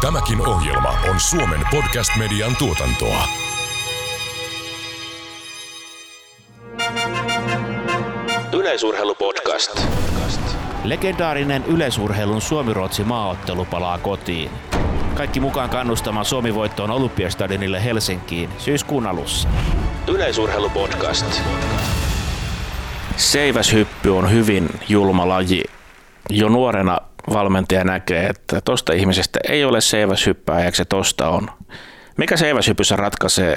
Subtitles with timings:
[0.00, 3.24] Tämäkin ohjelma on Suomen podcast-median tuotantoa.
[8.52, 9.86] Yleisurheilupodcast.
[10.84, 14.50] Legendaarinen yleisurheilun Suomi-Ruotsi maaottelu palaa kotiin.
[15.14, 19.48] Kaikki mukaan kannustamaan Suomi-voittoon Olympiastadionille Helsinkiin syyskuun alussa.
[20.08, 21.42] Yleisurheilupodcast.
[23.16, 25.64] Seiväshyppy on hyvin julma laji.
[26.30, 26.98] Jo nuorena
[27.32, 31.50] valmentaja näkee, että tosta ihmisestä ei ole seiväshyppää ja se tosta on.
[32.16, 33.56] Mikä seiväshypyssä ratkaisee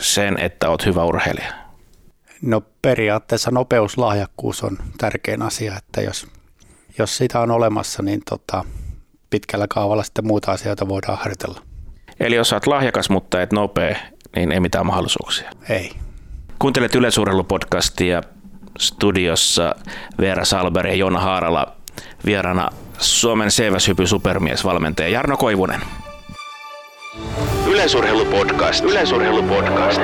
[0.00, 1.52] sen, että oot hyvä urheilija?
[2.42, 6.26] No periaatteessa nopeuslahjakkuus on tärkein asia, että jos,
[6.98, 8.64] jos sitä on olemassa, niin tota,
[9.30, 11.60] pitkällä kaavalla sitten muita asioita voidaan harjoitella.
[12.20, 13.96] Eli jos olet lahjakas, mutta et nopea,
[14.36, 15.50] niin ei mitään mahdollisuuksia.
[15.68, 15.92] Ei.
[16.58, 18.22] Kuuntelet yleisurheilupodcastia
[18.78, 19.74] studiossa
[20.20, 21.76] Veera Salber ja Jonna Haarala
[22.26, 22.70] vierana
[23.02, 25.80] Suomen seiväshypy supermies valmentaja Jarno Koivunen.
[27.66, 28.84] Yleisurheilupodcast.
[28.84, 30.00] Yleisurheilupodcast.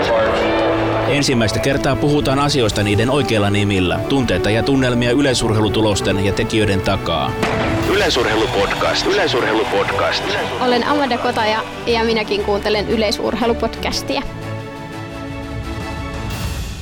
[1.09, 4.01] Ensimmäistä kertaa puhutaan asioista niiden oikeilla nimillä.
[4.09, 7.33] Tunteita ja tunnelmia yleisurheilutulosten ja tekijöiden takaa.
[7.93, 9.07] Yleisurheilupodcast.
[9.07, 10.25] Yleisurheilupodcast.
[10.61, 14.23] Olen Amanda Kotaja ja minäkin kuuntelen yleisurheilupodcastia.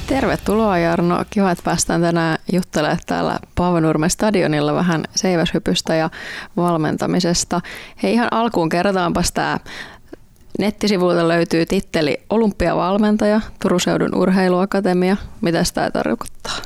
[0.07, 1.25] Tervetuloa Jarno.
[1.31, 6.11] Kiva, että päästään tänään juttelemaan täällä Paavanurmen stadionilla vähän seiväshypystä ja
[6.57, 7.61] valmentamisesta.
[8.03, 9.59] Hei ihan alkuun kertaanpas tämä
[10.59, 15.17] Nettisivuilta löytyy titteli Olympiavalmentaja, Turun seudun urheiluakatemia.
[15.41, 16.57] Mitä tämä tarkoittaa?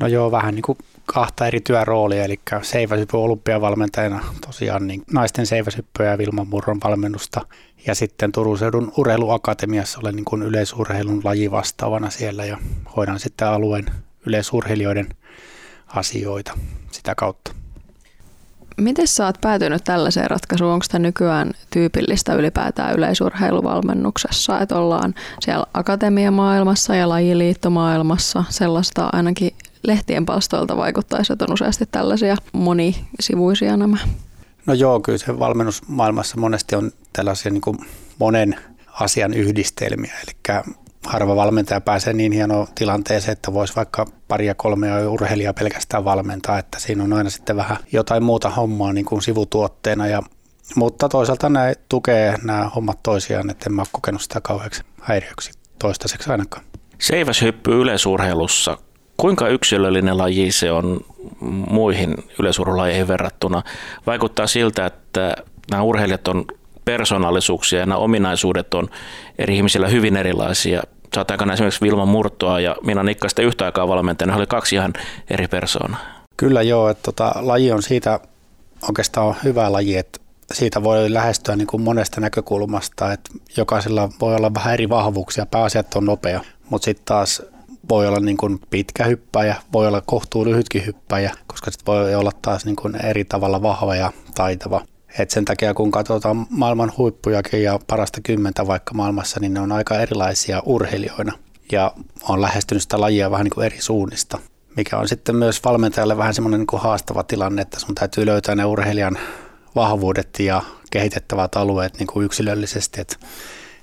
[0.00, 0.78] No joo, vähän niin kuin
[1.12, 7.40] kahta eri työroolia, eli seiväshyppy olympiavalmentajana tosiaan niin naisten seiväshyppyä ja Vilman Murron valmennusta.
[7.86, 12.58] Ja sitten Turun seudun urheiluakatemiassa olen niin kuin yleisurheilun lajivastaavana siellä ja
[12.96, 13.86] hoidan sitten alueen
[14.26, 15.08] yleisurheilijoiden
[15.86, 16.52] asioita
[16.90, 17.52] sitä kautta.
[18.76, 20.72] Miten sä oot päätynyt tällaiseen ratkaisuun?
[20.72, 29.50] Onko tämä nykyään tyypillistä ylipäätään yleisurheiluvalmennuksessa, että ollaan siellä akatemiamaailmassa ja lajiliittomaailmassa sellaista ainakin
[29.82, 33.98] lehtien palstoilta vaikuttaisi, että on useasti tällaisia monisivuisia nämä?
[34.66, 37.78] No joo, kyllä se valmennusmaailmassa monesti on tällaisia niin kuin
[38.18, 38.56] monen
[39.00, 40.62] asian yhdistelmiä, eli
[41.06, 46.78] harva valmentaja pääsee niin hienoon tilanteeseen, että voisi vaikka paria kolmea urheilijaa pelkästään valmentaa, että
[46.80, 50.06] siinä on aina sitten vähän jotain muuta hommaa niin kuin sivutuotteena.
[50.06, 50.22] Ja,
[50.76, 55.50] mutta toisaalta nämä tukee nämä hommat toisiaan, että en mä ole kokenut sitä kauheaksi häiriöksi
[55.78, 56.64] toistaiseksi ainakaan.
[56.98, 58.78] Seiväshyppy yleisurheilussa.
[59.20, 61.00] Kuinka yksilöllinen laji se on
[61.70, 63.62] muihin yleisurheilulajeihin verrattuna?
[64.06, 65.36] Vaikuttaa siltä, että
[65.70, 66.44] nämä urheilijat on
[66.84, 68.88] persoonallisuuksia ja nämä ominaisuudet on
[69.38, 70.82] eri ihmisillä hyvin erilaisia.
[71.30, 74.92] Aikana esimerkiksi Vilma Murtoa ja Minna Nikkaista yhtä aikaa valmentajana, oli kaksi ihan
[75.30, 76.00] eri persoonaa.
[76.36, 78.20] Kyllä joo, että tota, laji on siitä
[78.88, 80.20] oikeastaan on hyvä laji, että
[80.52, 85.94] siitä voi lähestyä niin kuin monesta näkökulmasta, että jokaisella voi olla vähän eri vahvuuksia, pääasiat
[85.94, 87.42] on nopea, mutta sitten taas
[87.90, 92.32] voi olla niin kuin pitkä hyppäjä, voi olla kohtuu lyhytkin hyppäjä, koska sitten voi olla
[92.42, 94.82] taas niin kuin eri tavalla vahva ja taitava.
[95.18, 99.72] Et sen takia kun katsotaan maailman huippujakin ja parasta kymmentä vaikka maailmassa, niin ne on
[99.72, 101.32] aika erilaisia urheilijoina
[101.72, 101.92] ja
[102.28, 104.38] on lähestynyt sitä lajia vähän niin kuin eri suunnista,
[104.76, 108.54] mikä on sitten myös valmentajalle vähän semmoinen niin kuin haastava tilanne, että sun täytyy löytää
[108.54, 109.18] ne urheilijan
[109.74, 113.16] vahvuudet ja kehitettävät alueet niin kuin yksilöllisesti, että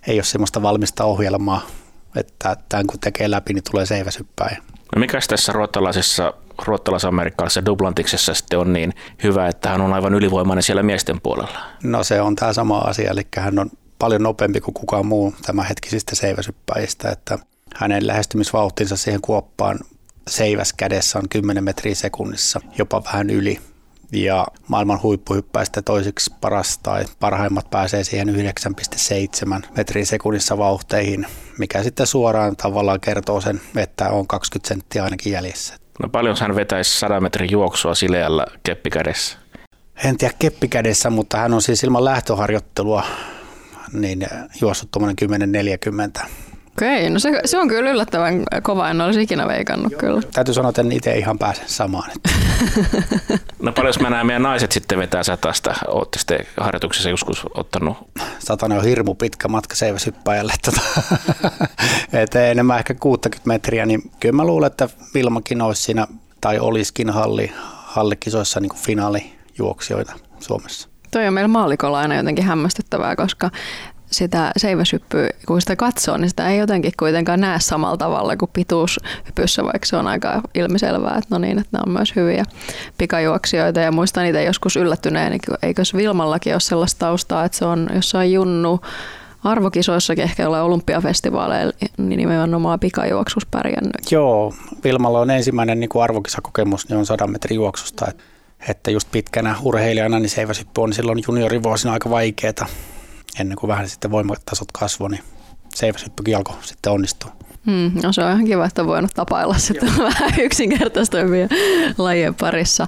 [0.07, 1.61] ei ole semmoista valmista ohjelmaa,
[2.15, 4.57] että tämän kun tekee läpi, niin tulee seiväsyppäin.
[4.95, 6.33] No mikäs tässä ruottalaisessa
[6.65, 11.59] ruottalaisamerikkalaisessa dublantiksessa sitten on niin hyvä, että hän on aivan ylivoimainen siellä miesten puolella?
[11.83, 13.69] No se on tämä sama asia, eli hän on
[13.99, 17.39] paljon nopeampi kuin kukaan muu tämänhetkisistä seiväsyppäjistä, että
[17.75, 19.79] hänen lähestymisvauhtinsa siihen kuoppaan
[20.27, 23.59] seiväs kädessä on 10 metriä sekunnissa, jopa vähän yli.
[24.11, 31.25] Ja maailman huippuhyppäistä toiseksi paras tai parhaimmat pääsee siihen 9,7 metriä sekunnissa vauhteihin,
[31.57, 35.75] mikä sitten suoraan tavallaan kertoo sen, että on 20 senttiä ainakin jäljessä.
[36.03, 39.37] No paljon hän vetäisi 100 metrin juoksua sileällä keppikädessä?
[40.03, 43.03] En tiedä keppikädessä, mutta hän on siis ilman lähtöharjoittelua
[43.93, 44.27] niin
[44.61, 45.17] juossut tuommoinen
[46.21, 46.27] 10-40.
[46.81, 49.99] Okei, no se, se on kyllä yllättävän kova, en olisi ikinä veikannut Joo.
[49.99, 50.21] kyllä.
[50.33, 52.11] Täytyy sanoa, että en itse ihan pääse samaan.
[53.61, 57.97] no paljon jos mä meidän naiset sitten vetää satasta, olette sitten harjoituksessa joskus ottanut?
[58.39, 60.53] Satanen on hirmu pitkä matka seiväsyppäjälle.
[60.65, 60.81] Tota.
[62.23, 66.07] että enemmän ehkä 60 metriä, niin kyllä mä luulen, että Vilmakin olisi siinä,
[66.41, 67.51] tai olisikin halli,
[67.85, 70.89] hallikisoissa niin finaalijuoksijoita Suomessa.
[71.11, 73.51] Toi on meillä maallikolla aina jotenkin hämmästyttävää, koska
[74.11, 79.63] sitä seiväshyppyä, kun sitä katsoo, niin sitä ei jotenkin kuitenkaan näe samalla tavalla kuin pituushypyssä,
[79.63, 82.43] vaikka se on aika ilmiselvää, että no niin, että ne on myös hyviä
[82.97, 83.79] pikajuoksijoita.
[83.79, 88.33] Ja muistan niitä joskus yllättyneen, niin eikös Vilmallakin ole sellaista taustaa, että se on jossain
[88.33, 88.79] junnu
[89.43, 94.11] arvokisoissakin ehkä ole olympiafestivaaleilla niin nimenomaan pikajuoksus pärjännyt.
[94.11, 98.11] Joo, Vilmalla on ensimmäinen niin kuin arvokisakokemus, niin on 100 metrin juoksusta.
[98.69, 102.67] Että just pitkänä urheilijana, niin seiväsyppy on silloin juniorivuosina aika vaikeaa.
[103.39, 105.23] Ennen kuin vähän sitten voimatasot kasvoi, niin
[105.75, 107.31] seiväsyppykin alkoi sitten onnistua.
[107.65, 111.47] Hmm, no se on ihan kiva, että on voinut tapailla sitten vähän yksinkertaistavia
[111.97, 112.87] lajien parissa.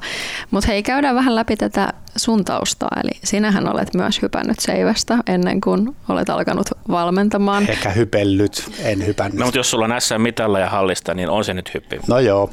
[0.51, 2.89] Mutta hei, käydään vähän läpi tätä sun taustaa.
[3.03, 7.69] Eli sinähän olet myös hypännyt seivästä ennen kuin olet alkanut valmentamaan.
[7.69, 9.39] Ehkä hypellyt, en hypännyt.
[9.39, 11.99] No, mutta jos sulla on SM-mitalla ja hallista, niin on se nyt hyppi.
[12.07, 12.49] No joo,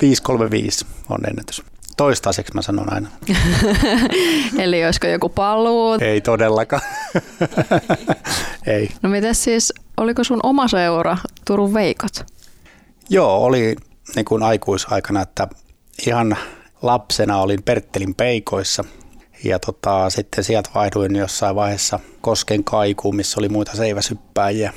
[0.00, 1.62] 535 on ennätys.
[2.00, 3.08] Toistaiseksi mä sanon aina.
[4.58, 5.98] Eli olisiko joku paluu?
[6.00, 6.82] Ei todellakaan.
[8.66, 8.90] Ei.
[9.02, 12.26] No miten siis, oliko sun oma seura Turun Veikot?
[13.10, 13.76] Joo, oli
[14.16, 15.48] niin kuin aikuisaikana, että
[16.06, 16.36] ihan
[16.82, 18.84] lapsena olin Perttelin peikoissa
[19.44, 24.72] ja tota, sitten sieltä vaihduin jossain vaiheessa Kosken kaikuun, missä oli muita seiväsyppääjiä.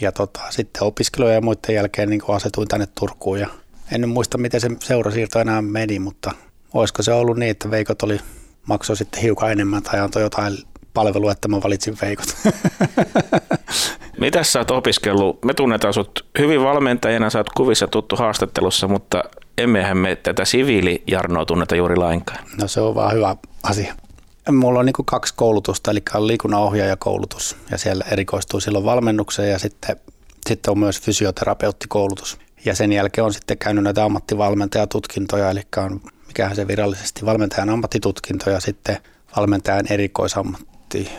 [0.00, 3.48] Ja tota, sitten opiskelujen ja muiden jälkeen niin asetuin tänne Turkuun ja
[3.90, 6.32] en muista, miten se seurasiirto enää meni, mutta
[6.74, 8.20] olisiko se ollut niin, että Veikot oli,
[8.66, 10.58] maksoi sitten hiukan enemmän tai antoi jotain
[10.94, 12.36] palvelua, että mä valitsin Veikot.
[14.20, 15.44] Mitä sä oot opiskellut?
[15.44, 19.24] Me tunnetaan sut hyvin valmentajana, sä oot kuvissa tuttu haastattelussa, mutta
[19.58, 22.44] emmehän me tätä siviilijarnoa tunneta juuri lainkaan.
[22.60, 23.94] No se on vaan hyvä asia.
[24.50, 29.96] Mulla on niin kaksi koulutusta, eli on liikunnanohjaajakoulutus ja siellä erikoistuu silloin valmennukseen ja sitten,
[30.46, 32.38] sitten on myös fysioterapeuttikoulutus.
[32.64, 36.00] Ja sen jälkeen on sitten käynyt näitä ammattivalmentajatutkintoja, eli on
[36.32, 38.98] mikähän se virallisesti valmentajan ammattitutkinto ja sitten
[39.36, 41.10] valmentajan erikoisammatti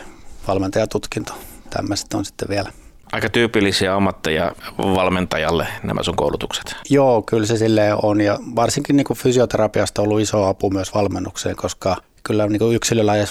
[0.48, 1.32] valmentajatutkinto.
[1.70, 2.72] Tämmöiset on sitten vielä.
[3.12, 6.76] Aika tyypillisiä ammatteja valmentajalle nämä sun koulutukset.
[6.90, 10.94] Joo, kyllä se silleen on ja varsinkin niin kuin fysioterapiasta on ollut iso apu myös
[10.94, 12.80] valmennukseen, koska kyllä niin kuin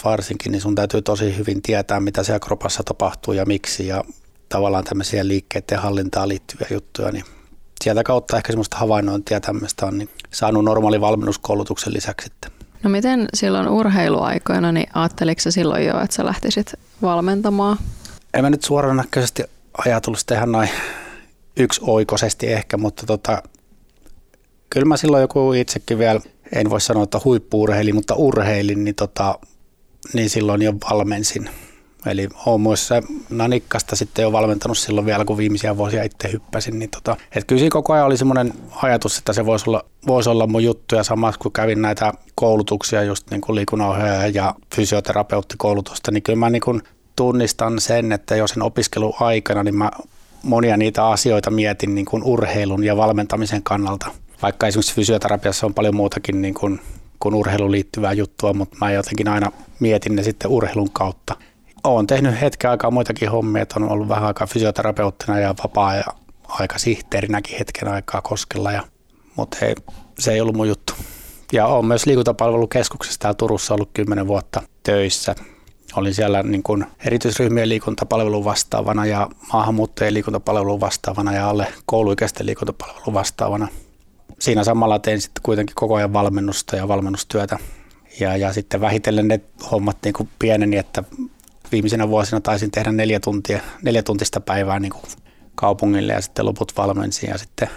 [0.06, 4.04] varsinkin, niin sun täytyy tosi hyvin tietää, mitä siellä kropassa tapahtuu ja miksi ja
[4.50, 7.26] tavallaan tämmöisiä liikkeiden hallintaan liittyviä juttuja, niin
[7.84, 12.52] sieltä kautta ehkä semmoista havainnointia tämmöistä on niin saanut normaali valmennuskoulutuksen lisäksi sitten.
[12.84, 17.78] No miten silloin urheiluaikoina, niin ajatteliko silloin jo, että sä lähtisit valmentamaan?
[18.34, 19.44] En mä nyt suoranaisesti
[19.86, 20.70] ajatellut sitä ihan noin
[21.82, 23.44] oikoisesti ehkä, mutta tota,
[24.70, 26.22] kyllä mä silloin joku itsekin vielä,
[26.56, 29.40] en voi sanoa, että huippuurheilin, mutta urheilin, niin, tota,
[30.14, 31.50] niin silloin jo valmensin–
[32.06, 32.90] Eli olen myös
[33.30, 36.80] Nanikkasta sitten jo valmentanut silloin vielä, kun viimeisiä vuosia itse hyppäsin.
[36.80, 40.30] Niin tota, et kyllä siinä koko ajan oli semmoinen ajatus, että se voisi olla, voisi
[40.30, 40.96] olla mun juttu.
[40.96, 46.50] Ja samassa kun kävin näitä koulutuksia, just niin kuin liikunnanohjaaja ja fysioterapeuttikoulutusta, niin kyllä mä
[46.50, 46.82] niin kuin
[47.16, 49.92] tunnistan sen, että jo sen opiskeluaikana, niin mä
[50.44, 54.12] monia niitä asioita mietin niin kuin urheilun ja valmentamisen kannalta.
[54.42, 56.82] Vaikka esimerkiksi fysioterapiassa on paljon muutakin niin kuin,
[57.20, 61.36] kuin urheiluun liittyvää juttua, mutta mä jotenkin aina mietin ne sitten urheilun kautta
[61.84, 66.04] olen tehnyt hetken aikaa muitakin hommia, että on ollut vähän aikaa fysioterapeuttina ja vapaa ja
[66.48, 68.84] aika sihteerinäkin hetken aikaa Koskella, ja,
[69.36, 69.76] mutta hei,
[70.20, 70.94] se ei ollut mun juttu.
[71.54, 75.36] Ja olen myös liikuntapalvelukeskuksessa täällä Turussa ollut kymmenen vuotta töissä.
[75.96, 83.14] Olin siellä niin kuin erityisryhmien liikuntapalvelun vastaavana ja maahanmuuttajien liikuntapalvelun vastaavana ja alle kouluikäisten liikuntapalvelun
[83.14, 83.68] vastaavana.
[84.40, 87.60] Siinä samalla tein sitten kuitenkin koko ajan valmennusta ja valmennustyötä.
[88.20, 89.42] Ja, ja sitten vähitellen ne
[89.72, 91.04] hommat niin kuin pieneni, että
[91.74, 95.04] viimeisenä vuosina taisin tehdä neljä, tuntia, neljä tuntista päivää niin kuin
[95.56, 97.70] kaupungille ja sitten loput valmensin ja sitten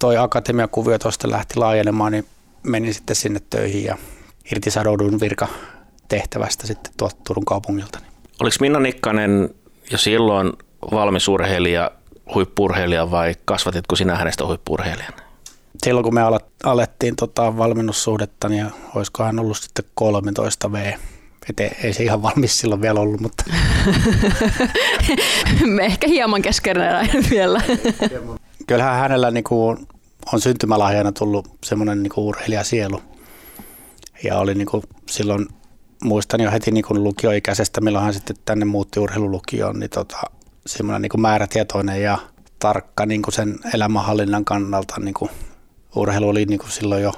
[0.00, 2.26] toi akatemiakuvio tuosta lähti laajenemaan, niin
[2.62, 3.96] menin sitten sinne töihin ja
[4.52, 5.48] irtisanouduin virka
[6.08, 7.98] tehtävästä sitten tuolta Turun kaupungilta.
[8.40, 9.54] Oliko Minna Nikkanen
[9.90, 10.52] jo silloin
[10.92, 11.90] valmis urheilija,
[12.34, 15.16] huippurheilija vai kasvatitko sinä hänestä huippurheilijana?
[15.84, 16.20] Silloin kun me
[16.64, 20.92] alettiin tota valmennussuhdetta, niin olisikohan ollut sitten 13 V
[21.48, 23.44] et ei, se ihan valmis silloin vielä ollut, mutta...
[25.76, 27.62] Me ehkä hieman keskeneräinen vielä.
[28.66, 29.76] Kyllähän hänellä niinku
[30.32, 33.02] on syntymälahjana tullut semmoinen niinku urheilijasielu.
[34.24, 35.48] Ja oli niinku silloin,
[36.04, 40.16] muistan jo heti niinku lukioikäisestä, milloin hän sitten tänne muutti urheilulukioon, niin tota,
[40.66, 42.18] semmoinen niinku määrätietoinen ja
[42.58, 44.94] tarkka niinku sen elämänhallinnan kannalta.
[45.00, 45.30] Niinku,
[45.96, 47.12] urheilu oli niinku silloin jo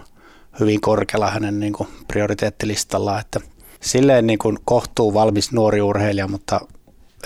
[0.61, 3.41] hyvin korkealla hänen niinku prioriteettilistallaan, että–
[3.81, 6.61] silleen niin kuin kohtuu valmis nuori urheilija, mutta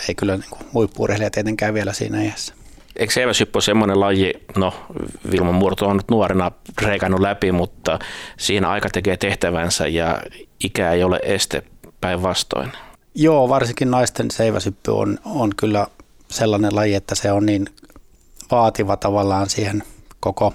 [0.09, 2.55] ei kyllä niin kuin huippu-urheilija tietenkään vielä siinä iässä.
[2.97, 4.75] Eikö seiväsyppy ole semmoinen laji, no
[5.31, 7.99] Vilma Murto on nyt nuorena reikannut läpi, mutta
[8.39, 10.23] siinä aika tekee tehtävänsä ja
[10.65, 11.63] ikä ei ole este
[12.01, 12.73] päinvastoin.
[13.15, 15.87] Joo, varsinkin naisten seiväsyppy on, on kyllä
[16.31, 17.67] sellainen laji, että se on niin
[18.51, 19.83] vaativa tavallaan siihen
[20.21, 20.55] koko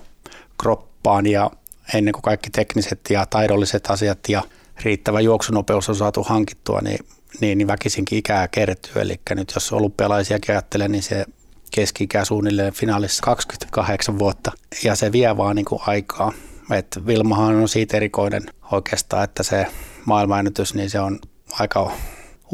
[0.62, 1.52] kroppaan ja
[1.94, 4.44] ennen kuin kaikki tekniset ja taidolliset asiat ja
[4.84, 7.00] riittävä juoksunopeus on saatu hankittua, niin,
[7.42, 9.02] niin, niin väkisinkin ikää kertyy.
[9.02, 11.26] Eli nyt jos olympialaisiakin ajattelee, niin se
[11.72, 14.52] keski-ikä suunnilleen finaalissa 28 vuotta
[14.84, 16.32] ja se vie vaan niin kuin aikaa.
[16.72, 19.68] Et Vilmahan on siitä erikoinen oikeastaan, että se
[20.06, 21.20] maailmanennätys, niin se on
[21.52, 21.92] aika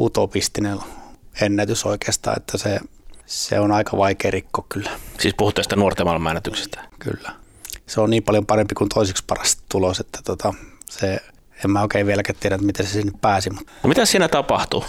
[0.00, 0.78] utopistinen
[1.40, 2.80] ennätys oikeastaan, että se,
[3.26, 4.90] se on aika vaikea rikko kyllä.
[5.20, 6.84] Siis puhut tästä nuorten maailmanennätyksestä.
[6.98, 7.32] Kyllä.
[7.86, 10.54] Se on niin paljon parempi kuin toiseksi paras tulos, että tota,
[10.90, 11.20] se,
[11.64, 13.50] en mä oikein vieläkään tiedä, että miten se sinne pääsi.
[13.50, 14.84] No mitä siinä tapahtuu?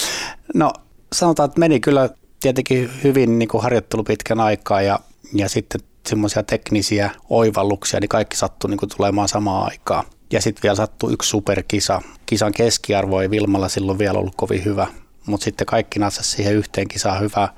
[0.54, 0.72] no
[1.12, 2.08] sanotaan, että meni kyllä
[2.40, 5.00] tietenkin hyvin niin kuin harjoittelu pitkän aikaa ja,
[5.34, 10.04] ja sitten semmoisia teknisiä oivalluksia, niin kaikki sattui niin kuin tulemaan samaan aikaan.
[10.32, 12.02] Ja sitten vielä sattui yksi superkisa.
[12.26, 14.86] Kisan keskiarvo ei Vilmalla silloin vielä ollut kovin hyvä,
[15.26, 17.48] mutta sitten kaikki natsasi siihen yhteen kisaan hyvä,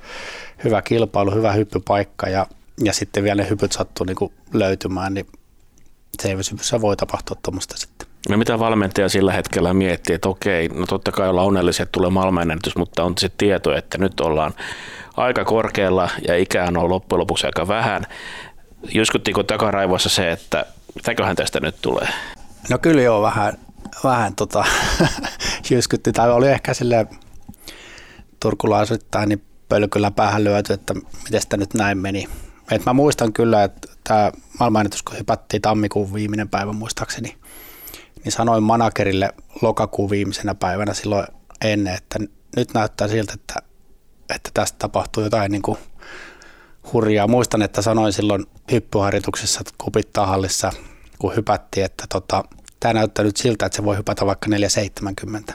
[0.63, 2.47] hyvä kilpailu, hyvä hyppypaikka ja,
[2.83, 5.27] ja sitten vielä ne hypyt sattui niin kuin löytymään, niin
[6.21, 7.98] seiväsypyssä voi tapahtua tuommoista sitten.
[8.29, 12.09] No mitä valmentaja sillä hetkellä miettii, että okei, no totta kai ollaan onnellisia, että tulee
[12.09, 14.53] maailmanennätys, mutta on se tieto, että nyt ollaan
[15.17, 18.03] aika korkealla ja ikään on loppujen lopuksi aika vähän.
[18.93, 22.07] Jyskuttiinko takaraivoissa se, että mitäköhän tästä nyt tulee?
[22.69, 23.53] No kyllä joo, vähän,
[24.03, 24.65] vähän tota,
[25.69, 27.07] jyskytti, tai oli ehkä sille
[28.39, 32.27] turkulaisittain niin pölkyllä päähän lyöty, että miten sitä nyt näin meni.
[32.71, 37.35] Et mä muistan kyllä, että tämä maailmanennätys, kun hypättiin tammikuun viimeinen päivä muistaakseni,
[38.23, 39.29] niin sanoin managerille
[39.61, 41.27] lokakuun viimeisenä päivänä silloin
[41.61, 42.19] ennen, että
[42.55, 43.55] nyt näyttää siltä, että,
[44.35, 45.77] että tästä tapahtuu jotain niin kuin
[46.93, 47.27] hurjaa.
[47.27, 50.71] Muistan, että sanoin silloin hyppyharjoituksessa kupittahallissa,
[51.19, 52.43] kun hypättiin, että tota,
[52.79, 55.53] tämä näyttää nyt siltä, että se voi hypätä vaikka 470.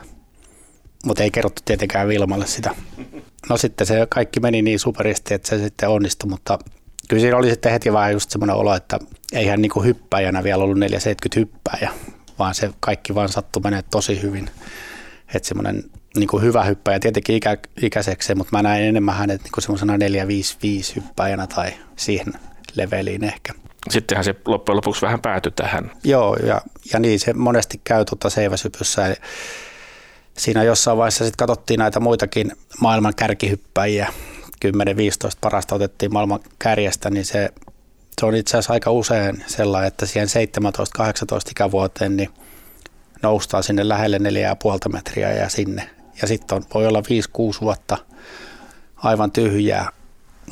[1.04, 2.70] Mutta ei kerrottu tietenkään Vilmalle sitä.
[3.48, 6.58] No sitten se kaikki meni niin superisti, että se sitten onnistui, mutta
[7.08, 8.98] kyllä siinä oli sitten heti vähän just semmoinen olo, että
[9.32, 14.50] eihän niinku hyppäjänä vielä ollut 470 hyppääjä, vaan se kaikki vaan sattui menee tosi hyvin.
[15.34, 15.84] Että semmoinen
[16.16, 19.98] niin kuin hyvä hyppäjä, tietenkin ikä, ikäiseksi, mutta mä näin enemmän hänet niin kuin semmoisena
[19.98, 22.32] 455 hyppäjänä tai siihen
[22.76, 23.52] leveliin ehkä.
[23.90, 25.90] Sittenhän se loppujen lopuksi vähän päätyi tähän.
[26.04, 26.60] Joo, ja,
[26.92, 29.16] ja niin se monesti käy tuota seiväsypyssä.
[30.38, 34.12] Siinä jossain vaiheessa sitten katsottiin näitä muitakin maailman kärkihyppäjiä,
[34.66, 34.68] 10-15
[35.40, 37.50] parasta otettiin maailman kärjestä, niin se,
[38.24, 42.30] se on itse asiassa aika usein sellainen, että siihen 17-18 ikävuoteen niin
[43.22, 45.90] noustaan sinne lähelle 4,5 metriä ja sinne.
[46.22, 47.98] Ja sitten voi olla 5-6 vuotta
[48.96, 49.88] aivan tyhjää,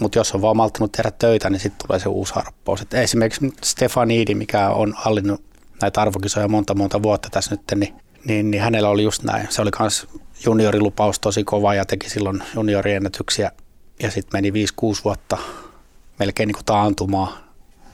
[0.00, 2.83] mutta jos on vaan malttanut tehdä töitä, niin sitten tulee se uusi harppaus.
[2.83, 5.45] Et esimerkiksi Stefanidi, mikä on hallinnut
[5.83, 9.47] näitä arvokisoja monta monta vuotta tässä nyt, niin, niin, niin hänellä oli just näin.
[9.50, 10.07] Se oli myös
[10.45, 13.52] juniorilupaus tosi kova ja teki silloin junioriennätyksiä
[14.02, 14.55] ja sitten meni 5-6
[15.05, 15.38] vuotta
[16.19, 17.42] melkein niin taantumaan,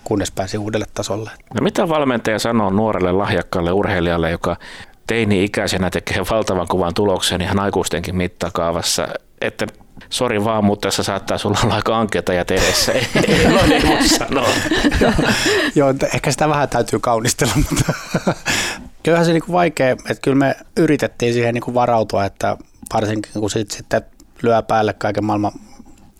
[0.08, 1.30] kunnes pääsi uudelle tasolle.
[1.54, 4.56] No mitä valmentaja sanoo nuorelle lahjakkaalle urheilijalle, joka
[5.06, 9.08] teini-ikäisenä tekee valtavan kuvan tuloksen ihan aikuistenkin mittakaavassa,
[9.40, 9.66] että
[10.10, 12.92] sori vaan, mutta tässä saattaa sulla olla aika ankeita ja edessä.
[12.92, 13.46] Ei, ei
[13.88, 14.48] voi sanoa.
[15.74, 17.92] Joo, ehkä sitä vähän täytyy kaunistella, mutta
[19.02, 22.56] kyllähän se niin vaikea, että kyllä me yritettiin siihen niin varautua, että
[22.94, 24.02] varsinkin kun sit sitten
[24.42, 25.52] lyö päälle kaiken maailman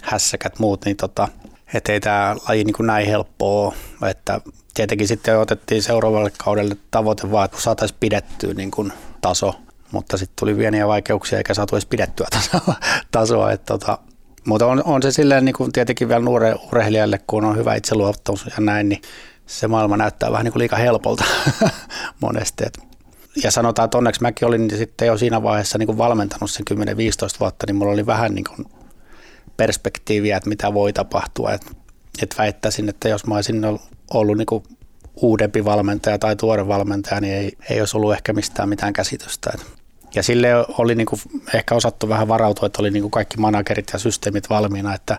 [0.03, 1.29] hässäkät muut, niin tota,
[1.75, 3.75] että ei tämä laji niin kuin näin helppoa.
[4.11, 4.41] Että
[4.75, 9.55] tietenkin sitten otettiin seuraavalle kaudelle tavoite vaan, että saataisiin pidettyä niin kuin taso,
[9.93, 12.75] mutta sitten tuli pieniä vaikeuksia eikä saatu edes pidettyä tasoa.
[13.11, 13.99] tasoa että tota,
[14.45, 18.47] mutta on, on, se silleen niin kuin tietenkin vielä nuore urheilijalle, kun on hyvä itseluottamus
[18.47, 19.03] ja näin, niin
[19.47, 21.25] se maailma näyttää vähän niin kuin liika helpolta
[22.21, 22.65] monesti.
[22.67, 22.79] Et
[23.43, 26.75] ja sanotaan, että onneksi mäkin olin sitten jo siinä vaiheessa niin kuin valmentanut sen 10-15
[27.41, 28.78] vuotta, niin mulla oli vähän niin kuin
[29.59, 31.53] perspektiiviä, että mitä voi tapahtua.
[31.53, 31.77] Et,
[32.23, 33.63] et väittäisin, että jos mä olisin
[34.15, 34.63] ollut niin kuin
[35.17, 39.53] uudempi valmentaja tai tuore valmentaja, niin ei, ei olisi ollut ehkä mistään mitään käsitystä.
[40.15, 40.49] Ja sille
[40.79, 41.21] oli niin kuin
[41.55, 45.19] ehkä osattu vähän varautua, että oli niin kuin kaikki managerit ja systeemit valmiina, että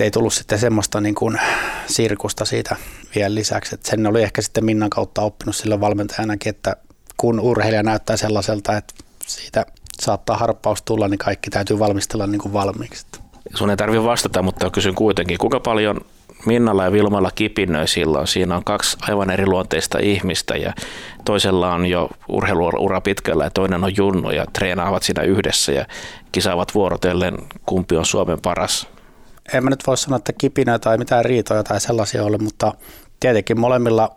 [0.00, 1.40] ei tullut sitten semmoista niin kuin
[1.86, 2.76] sirkusta siitä
[3.14, 3.74] vielä lisäksi.
[3.74, 6.76] Että sen oli ehkä sitten Minnan kautta oppinut sille valmentajanakin, että
[7.16, 8.94] kun urheilija näyttää sellaiselta, että
[9.26, 9.66] siitä
[10.00, 13.06] saattaa harppaus tulla, niin kaikki täytyy valmistella niin kuin valmiiksi.
[13.54, 16.00] Sun ei tarvitse vastata, mutta kysyn kuitenkin, kuinka paljon
[16.46, 18.26] Minnalla ja Vilmalla kipinöi silloin.
[18.26, 20.72] Siinä on kaksi aivan eri luonteista ihmistä ja
[21.24, 25.86] toisella on jo urheiluura pitkällä ja toinen on junnu ja treenaavat siinä yhdessä ja
[26.32, 28.88] kisaavat vuorotellen, kumpi on Suomen paras.
[29.52, 32.74] En mä nyt voi sanoa, että kipinä tai mitään riitoja tai sellaisia ole, mutta
[33.20, 34.16] tietenkin molemmilla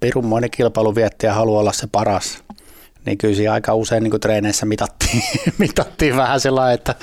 [0.00, 2.44] pirunmoinen kilpailu vietti ja haluaa olla se paras.
[3.06, 5.22] niin kyllä siinä aika usein niin treeneissä mitattiin,
[5.58, 6.94] mitattiin vähän sellainen, että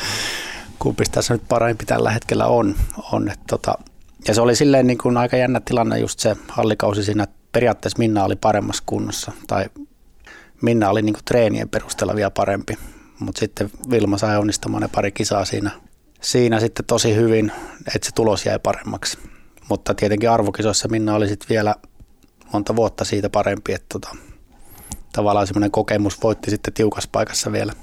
[0.79, 2.75] kumpi tässä nyt parempi tällä hetkellä on.
[3.11, 3.77] on että tota,
[4.27, 7.99] ja se oli silleen niin kuin aika jännä tilanne just se hallikausi siinä, että periaatteessa
[7.99, 9.65] Minna oli paremmassa kunnossa tai
[10.61, 12.77] Minna oli niin kuin treenien perusteella vielä parempi,
[13.19, 15.71] mutta sitten Vilma sai onnistumaan ne pari kisaa siinä,
[16.21, 17.51] siinä sitten tosi hyvin,
[17.95, 19.17] että se tulos jäi paremmaksi.
[19.69, 21.75] Mutta tietenkin arvokisoissa Minna oli sitten vielä
[22.53, 24.15] monta vuotta siitä parempi, että tota,
[25.13, 27.73] tavallaan semmoinen kokemus voitti sitten tiukassa paikassa vielä.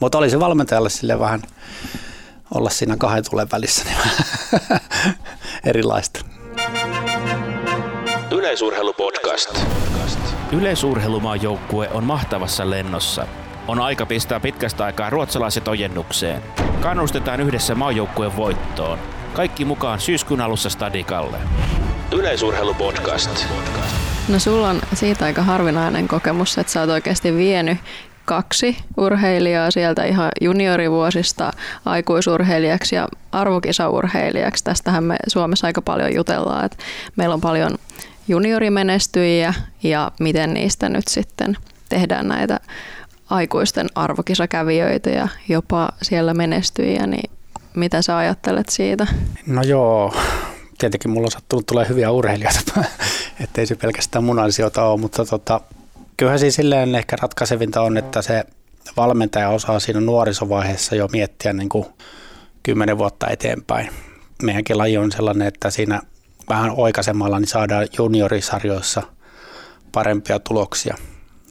[0.00, 1.42] Mutta oli se valmentajalle sille vähän
[2.54, 3.98] olla siinä kahden tulen välissä niin
[5.70, 6.20] erilaista.
[8.30, 9.58] Yleisurheilupodcast.
[10.52, 13.26] Yleisurheilumaajoukue on mahtavassa lennossa.
[13.68, 16.42] On aika pistää pitkästä aikaa ruotsalaiset ojennukseen.
[16.80, 18.98] Kannustetaan yhdessä maajoukkueen voittoon.
[19.34, 21.36] Kaikki mukaan syyskuun alussa Stadikalle.
[22.12, 23.46] Yleisurheilupodcast.
[24.28, 27.78] No sulla on siitä aika harvinainen kokemus, että sä oot oikeasti vienyt
[28.24, 31.52] kaksi urheilijaa sieltä ihan juniorivuosista
[31.84, 34.64] aikuisurheilijaksi ja arvokisaurheilijaksi.
[34.64, 36.76] Tästähän me Suomessa aika paljon jutellaan, että
[37.16, 37.78] meillä on paljon
[38.28, 41.56] juniorimenestyjiä ja miten niistä nyt sitten
[41.88, 42.60] tehdään näitä
[43.30, 47.30] aikuisten arvokisakävijöitä ja jopa siellä menestyjiä, niin
[47.74, 49.06] mitä sä ajattelet siitä?
[49.46, 50.14] No joo,
[50.78, 52.84] tietenkin mulla on sattunut tulee hyviä urheilijoita,
[53.44, 55.60] ettei se pelkästään mun ansiota ole, mutta tota,
[56.16, 58.44] kyllähän siinä silleen ehkä ratkaisevinta on, että se
[58.96, 61.86] valmentaja osaa siinä nuorisovaiheessa jo miettiä niin kuin
[62.62, 63.90] kymmenen vuotta eteenpäin.
[64.42, 66.00] Meidänkin laji on sellainen, että siinä
[66.48, 69.02] vähän oikaisemalla niin saadaan juniorisarjoissa
[69.92, 70.96] parempia tuloksia,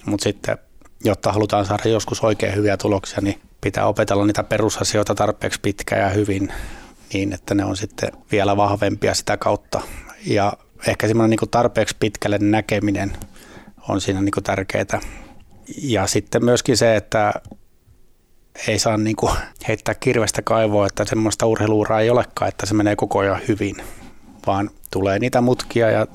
[0.05, 0.57] mutta sitten
[1.03, 6.09] jotta halutaan saada joskus oikein hyviä tuloksia, niin pitää opetella niitä perusasioita tarpeeksi pitkään ja
[6.09, 6.53] hyvin
[7.13, 9.81] niin, että ne on sitten vielä vahvempia sitä kautta.
[10.25, 10.53] Ja
[10.87, 13.17] ehkä semmoinen niin tarpeeksi pitkälle näkeminen
[13.89, 15.01] on siinä niin tärkeää.
[15.81, 17.33] Ja sitten myöskin se, että
[18.67, 19.33] ei saa niin kuin
[19.67, 23.75] heittää kirvestä kaivoa, että semmoista urheiluuraa ei olekaan, että se menee koko ajan hyvin,
[24.47, 26.07] vaan tulee niitä mutkia ja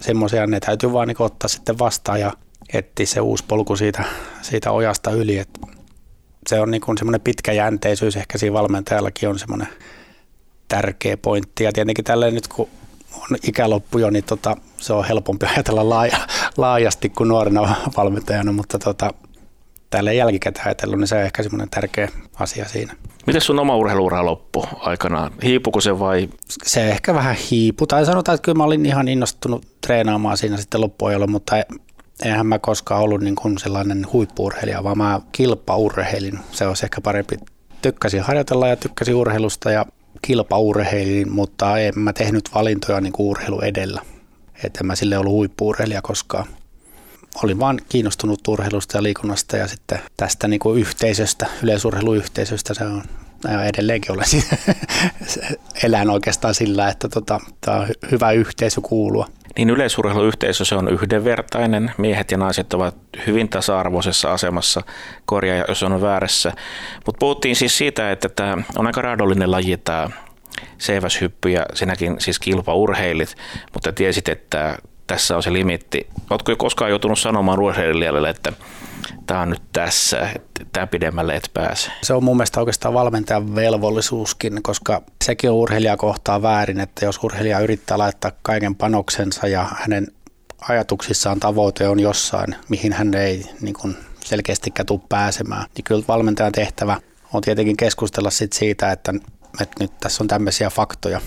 [0.00, 2.32] semmoisia, ne täytyy vaan niin ottaa sitten vastaan ja
[2.72, 4.04] etsiä se uusi polku siitä,
[4.42, 5.38] siitä ojasta yli.
[5.38, 5.50] Et
[6.46, 9.68] se on niin semmoinen pitkäjänteisyys, ehkä siinä valmentajallakin on semmoinen
[10.68, 11.64] tärkeä pointti.
[11.64, 12.68] Ja tietenkin tälleen nyt kun
[13.20, 16.18] on ikäloppu jo, niin tota, se on helpompi ajatella laaja,
[16.56, 19.14] laajasti kuin nuorena valmentajana, mutta tota,
[19.90, 22.94] tälle jälkikäteen ajatellut, niin se on ehkä semmoinen tärkeä asia siinä.
[23.26, 25.32] Miten sun oma urheiluura loppu aikanaan?
[25.42, 26.28] Hiipuko se vai?
[26.62, 27.86] Se ehkä vähän hiipu.
[27.86, 31.56] Tai sanotaan, että kyllä mä olin ihan innostunut treenaamaan siinä sitten loppuajalla, mutta
[32.24, 36.38] eihän mä koskaan ollut niin kuin sellainen huippuurheilija, vaan mä kilpaurheilin.
[36.52, 37.36] Se olisi ehkä parempi.
[37.82, 39.86] Tykkäsin harjoitella ja tykkäsin urheilusta ja
[40.22, 44.02] kilpaurheilin, mutta en mä tehnyt valintoja niin kuin urheilu edellä.
[44.64, 46.46] Että en mä sille ollut huippuurheilija koskaan.
[47.42, 53.02] Olin vaan kiinnostunut urheilusta ja liikunnasta ja sitten tästä niin kuin yhteisöstä, yleisurheiluyhteisöstä se on
[53.68, 54.26] edelleenkin olen
[55.84, 59.26] elän oikeastaan sillä, että tota, tämä on hyvä yhteisö kuulua.
[59.58, 61.92] Niin yleisurheiluyhteisö se on yhdenvertainen.
[61.98, 62.94] Miehet ja naiset ovat
[63.26, 64.82] hyvin tasa-arvoisessa asemassa,
[65.24, 66.52] korjaa jos on väärässä.
[67.06, 70.10] Mutta puhuttiin siis siitä, että tämä on aika raadollinen laji tämä
[70.78, 73.34] seiväshyppy ja sinäkin siis kilpaurheilit,
[73.74, 76.06] mutta tiesit, että tässä on se limitti.
[76.30, 78.52] Oletko koskaan joutunut sanomaan urheilijalle, että
[79.28, 81.90] tämä on nyt tässä, että tämä pidemmälle et pääse?
[82.02, 87.24] Se on mun mielestä oikeastaan valmentajan velvollisuuskin, koska sekin on urheilija kohtaa väärin, että jos
[87.24, 90.06] urheilija yrittää laittaa kaiken panoksensa ja hänen
[90.68, 96.52] ajatuksissaan tavoite on jossain, mihin hän ei niin kuin selkeästikään tule pääsemään, niin kyllä valmentajan
[96.52, 97.00] tehtävä
[97.32, 99.14] on tietenkin keskustella sit siitä, että,
[99.60, 101.20] että nyt tässä on tämmöisiä faktoja,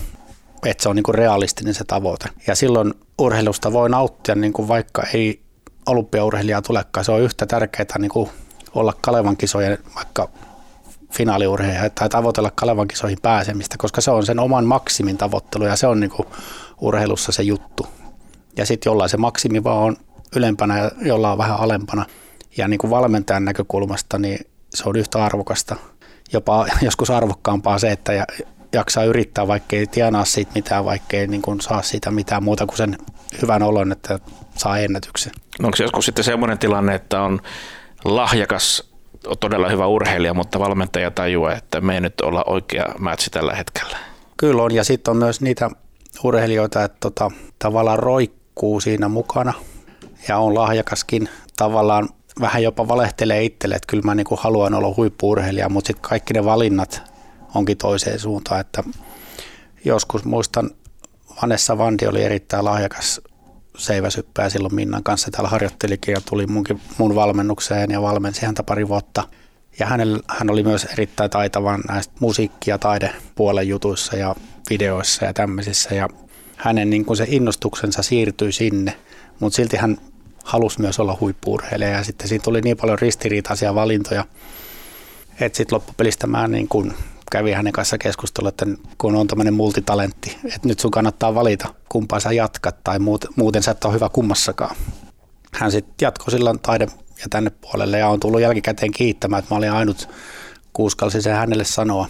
[0.66, 2.28] että se on niin kuin realistinen se tavoite.
[2.46, 5.42] Ja silloin urheilusta voi nauttia, niin kuin vaikka ei
[5.86, 7.04] olympiaurheilijaa tulekaan.
[7.04, 8.30] Se on yhtä tärkeää niin kuin
[8.74, 10.28] olla Kalevan kisojen vaikka
[11.12, 15.86] finaaliurheilija tai tavoitella Kalevan kisoihin pääsemistä, koska se on sen oman maksimin tavoittelu ja se
[15.86, 16.28] on niin kuin
[16.80, 17.86] urheilussa se juttu.
[18.56, 19.96] Ja sitten jollain se maksimi vaan on
[20.36, 22.06] ylempänä ja jollain on vähän alempana.
[22.56, 25.76] Ja niin kuin valmentajan näkökulmasta niin se on yhtä arvokasta,
[26.32, 28.26] jopa joskus arvokkaampaa se, että
[28.72, 32.76] jaksaa yrittää, vaikka ei tienaa siitä mitään, vaikka ei niin saa siitä mitään muuta kuin
[32.76, 32.98] sen
[33.42, 34.18] hyvän olon, että
[34.56, 35.32] saa ennätyksen.
[35.60, 37.40] No onko joskus sitten semmoinen tilanne, että on
[38.04, 38.92] lahjakas,
[39.40, 43.96] todella hyvä urheilija, mutta valmentaja tajuaa, että me ei nyt olla oikea mätsi tällä hetkellä?
[44.36, 45.70] Kyllä on, ja sitten on myös niitä
[46.24, 49.52] urheilijoita, että tota, tavallaan roikkuu siinä mukana
[50.28, 52.08] ja on lahjakaskin tavallaan
[52.40, 56.44] vähän jopa valehtelee itselle, että kyllä mä niin haluan olla huippuurheilija, mutta sitten kaikki ne
[56.44, 57.02] valinnat
[57.54, 58.84] onkin toiseen suuntaan, että
[59.84, 60.70] joskus muistan
[61.42, 63.20] Vanessa Vandi oli erittäin lahjakas
[63.76, 68.88] seiväsyppää silloin Minnan kanssa täällä harjoittelikin ja tuli munkin, mun valmennukseen ja valmensi häntä pari
[68.88, 69.28] vuotta.
[69.78, 74.36] Ja hänellä, hän oli myös erittäin taitavan näistä musiikki- ja taidepuolen jutuissa ja
[74.70, 75.94] videoissa ja tämmöisissä.
[75.94, 76.08] Ja
[76.56, 78.96] hänen niin kuin se innostuksensa siirtyi sinne,
[79.40, 79.98] mutta silti hän
[80.44, 84.24] halusi myös olla huippuurheilija ja sitten siinä tuli niin paljon ristiriitaisia valintoja,
[85.40, 86.94] että sitten loppupelistä mä niin kuin
[87.32, 88.66] kävin hänen kanssa keskustelua, että
[88.98, 92.98] kun on tämmöinen multitalentti, että nyt sun kannattaa valita, kumpaa sä jatkat tai
[93.36, 94.76] muuten sä et ole hyvä kummassakaan.
[95.52, 96.86] Hän sitten jatkoi silloin taide
[97.20, 100.08] ja tänne puolelle ja on tullut jälkikäteen kiittämään, että mä olin ainut,
[100.72, 102.06] kuuskalsi se hänelle sanoa.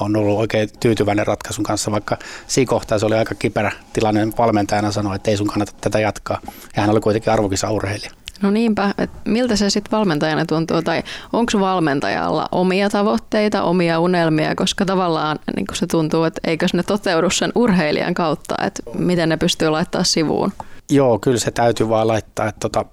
[0.00, 2.16] On ollut oikein tyytyväinen ratkaisun kanssa, vaikka
[2.46, 4.28] siinä kohtaa se oli aika kiperä tilanne.
[4.38, 6.40] Valmentajana sanoi, että ei sun kannata tätä jatkaa.
[6.76, 8.10] Ja hän oli kuitenkin arvokisa urheilija.
[8.42, 14.54] No niinpä, että miltä se sitten valmentajana tuntuu, tai onko valmentajalla omia tavoitteita, omia unelmia,
[14.54, 19.36] koska tavallaan niin se tuntuu, että eikö ne toteudu sen urheilijan kautta, että miten ne
[19.36, 20.52] pystyy laittaa sivuun?
[20.90, 22.84] Joo, kyllä se täytyy vaan laittaa, että tota,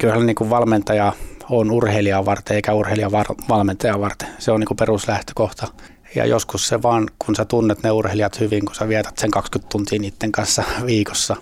[0.00, 1.12] kyllähän niin valmentaja
[1.50, 3.12] on urheilijaa varten eikä urheilija
[3.48, 4.28] valmentaja varten.
[4.38, 5.66] Se on niin kuin peruslähtökohta.
[6.14, 9.72] Ja joskus se vaan, kun sä tunnet ne urheilijat hyvin, kun sä vietät sen 20
[9.72, 11.36] tuntia niiden kanssa viikossa,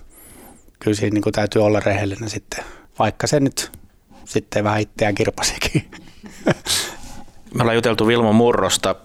[0.79, 2.63] kyllä siinä niin kuin täytyy olla rehellinen sitten
[2.99, 3.71] vaikka se nyt
[4.25, 5.91] sitten vähän itseään kirpasikin.
[7.53, 8.95] Me ollaan juteltu Vilmo Murrosta.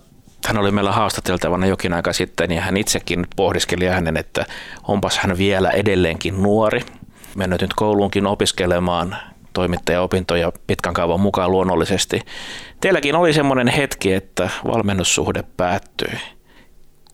[0.46, 4.46] Hän oli meillä haastateltavana jokin aika sitten ja hän itsekin pohdiskeli hänen, että
[4.88, 6.80] onpas hän vielä edelleenkin nuori.
[7.34, 9.16] Mennyt nyt kouluunkin opiskelemaan
[9.52, 12.20] toimittajaopintoja pitkän kaavan mukaan luonnollisesti.
[12.80, 16.18] Teilläkin oli semmoinen hetki, että valmennussuhde päättyi.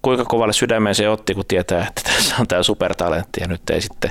[0.02, 3.80] Kuinka kovalle sydämeen se otti, kun tietää, että tässä on tämä supertalentti ja nyt ei
[3.80, 4.11] sitten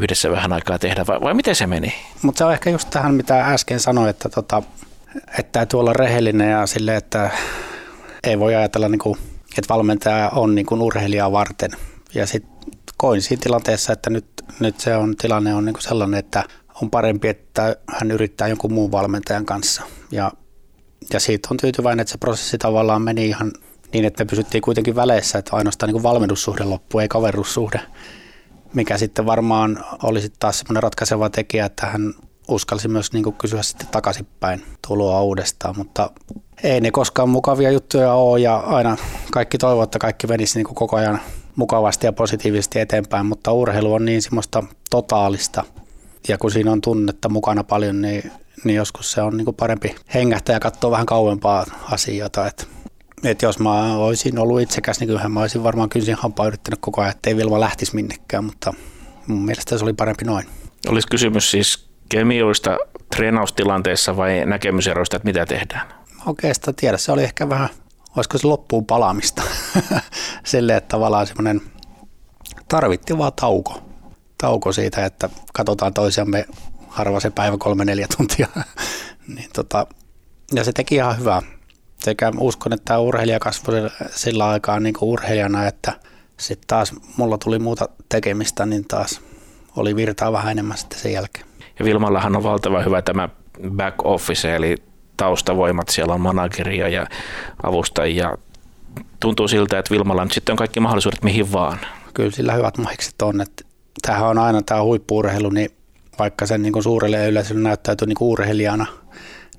[0.00, 1.94] yhdessä vähän aikaa tehdä, vai, vai miten se meni?
[2.22, 4.62] Mutta se on ehkä just tähän, mitä äsken sanoin, että, tota,
[5.38, 7.30] että täytyy olla rehellinen ja sille, että
[8.24, 9.18] ei voi ajatella, niin kuin,
[9.58, 11.70] että valmentaja on niin kuin urheilijaa varten.
[12.14, 12.52] Ja sitten
[12.96, 14.26] koin siinä tilanteessa, että nyt,
[14.60, 16.44] nyt se on, tilanne on niin kuin sellainen, että
[16.82, 19.82] on parempi, että hän yrittää jonkun muun valmentajan kanssa.
[20.10, 20.32] Ja,
[21.12, 23.52] ja siitä on tyytyväinen, että se prosessi tavallaan meni ihan
[23.92, 27.80] niin, että me pysyttiin kuitenkin väleissä, että ainoastaan niin kuin valmennussuhde loppui, ei kaverussuhde
[28.74, 32.14] mikä sitten varmaan olisi taas semmoinen ratkaiseva tekijä, että hän
[32.48, 36.10] uskalsi myös niin kuin kysyä sitten takaisinpäin tuloa uudestaan, mutta
[36.62, 38.96] ei ne koskaan mukavia juttuja ole ja aina
[39.32, 41.20] kaikki toivoo, että kaikki menisi niin koko ajan
[41.56, 45.64] mukavasti ja positiivisesti eteenpäin, mutta urheilu on niin semmoista totaalista
[46.28, 48.32] ja kun siinä on tunnetta mukana paljon, niin,
[48.64, 52.64] niin joskus se on niin kuin parempi hengähtää ja katsoa vähän kauempaa asioita, että
[53.24, 57.00] et jos mä olisin ollut itsekäs, niin kyllähän mä olisin varmaan kynsin hampaa yrittänyt koko
[57.00, 58.74] ajan, ettei Vilma lähtisi minnekään, mutta
[59.26, 60.46] mun mielestä se oli parempi noin.
[60.88, 62.78] Olisi kysymys siis kemioista
[63.16, 65.86] treenaustilanteessa vai näkemyseroista, että mitä tehdään?
[66.26, 67.68] Oikeastaan tiedä, se oli ehkä vähän,
[68.16, 69.42] olisiko se loppuun palaamista.
[70.44, 71.60] Silleen, että tavallaan semmoinen,
[72.68, 73.82] tarvittiin vaan tauko.
[74.38, 76.46] Tauko siitä, että katsotaan toisiamme
[76.88, 78.48] harva se päivä kolme neljä tuntia.
[79.34, 79.86] niin tota,
[80.54, 81.42] ja se teki ihan hyvää
[82.04, 85.92] sekä uskon, että urheilija kasvoi sillä aikaa niin kuin urheilijana, että
[86.36, 89.20] sitten taas mulla tuli muuta tekemistä, niin taas
[89.76, 91.46] oli virtaa vähän enemmän sitten sen jälkeen.
[91.78, 93.28] Ja Vilmallahan on valtava hyvä tämä
[93.70, 94.76] back office, eli
[95.16, 97.06] taustavoimat, siellä on manageria ja
[97.62, 98.36] avustajia.
[99.20, 101.78] Tuntuu siltä, että Vilmalla nyt sitten on kaikki mahdollisuudet mihin vaan.
[102.14, 103.40] Kyllä sillä hyvät mahikset on.
[103.40, 103.64] Että
[104.02, 105.70] tämähän on aina tämä huippuurheilu, niin
[106.18, 108.86] vaikka sen niin suurelle yleisölle näyttäytyy niin urheilijana–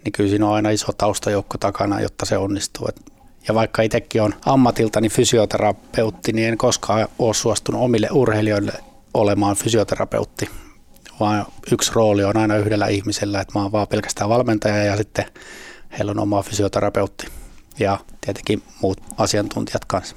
[0.03, 2.87] niin kyllä siinä on aina iso taustajoukko takana, jotta se onnistuu.
[3.47, 8.71] Ja vaikka itsekin on ammatiltani fysioterapeutti, niin en koskaan ole suostunut omille urheilijoille
[9.13, 10.49] olemaan fysioterapeutti,
[11.19, 15.25] vaan yksi rooli on aina yhdellä ihmisellä, että mä oon vaan pelkästään valmentaja ja sitten
[15.97, 17.27] heillä on oma fysioterapeutti
[17.79, 20.15] ja tietenkin muut asiantuntijat kanssa.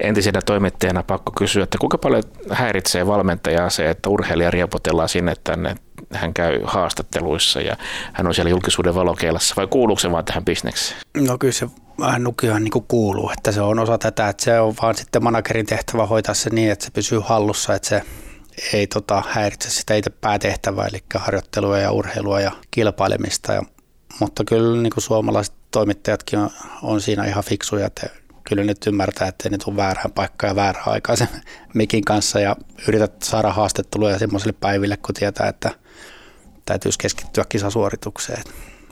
[0.00, 5.76] Entisenä toimittajana pakko kysyä, että kuinka paljon häiritsee valmentajaa se, että urheilija riepotellaan sinne tänne
[6.12, 7.76] hän käy haastatteluissa ja
[8.12, 11.00] hän on siellä julkisuuden valokeilassa vai kuuluuko se vaan tähän bisnekseen?
[11.16, 11.66] No kyllä se
[12.00, 15.66] vähän nukihan niin kuuluu, että se on osa tätä, että se on vaan sitten managerin
[15.66, 18.02] tehtävä hoitaa se niin, että se pysyy hallussa, että se
[18.72, 23.52] ei tota, häiritse sitä itse päätehtävää, eli harjoittelua ja urheilua ja kilpailemista.
[23.52, 23.62] Ja,
[24.20, 26.50] mutta kyllä niin kuin suomalaiset toimittajatkin on,
[26.82, 28.06] on siinä ihan fiksuja, että
[28.48, 31.28] kyllä nyt ymmärtää, että ne tule väärään paikkaan ja väärään aikaan sen
[31.74, 32.56] mikin kanssa ja
[32.88, 35.70] yrität saada haastetteluja semmoiselle päiville, kun tietää, että–
[36.66, 38.42] täytyisi keskittyä kisasuoritukseen.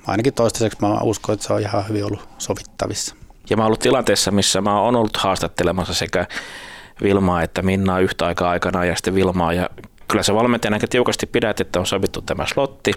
[0.06, 3.16] Ainakin toistaiseksi mä uskon, että se on ihan hyvin ollut sovittavissa.
[3.50, 6.26] Ja mä oon ollut tilanteessa, missä mä oon ollut haastattelemassa sekä
[7.02, 9.52] Vilmaa että Minnaa yhtä aikaa aikana ja sitten Vilmaa.
[9.52, 9.70] Ja
[10.08, 12.92] kyllä se valmentajana aika tiukasti pidät, että on sovittu tämä slotti.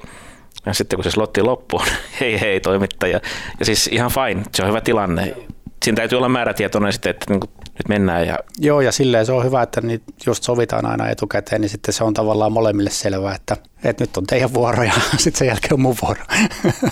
[0.65, 1.81] Ja sitten kun se slotti loppuu,
[2.19, 3.19] hei hei toimittaja.
[3.59, 5.35] Ja siis ihan fine, se on hyvä tilanne.
[5.83, 8.27] Siinä täytyy olla määrätietoinen sitten, että niin nyt mennään.
[8.27, 8.39] Ja...
[8.59, 12.03] Joo, ja silleen se on hyvä, että niitä just sovitaan aina etukäteen, niin sitten se
[12.03, 15.81] on tavallaan molemmille selvää, että, että nyt on teidän vuoro ja sitten sen jälkeen on
[15.81, 16.21] mun vuoro.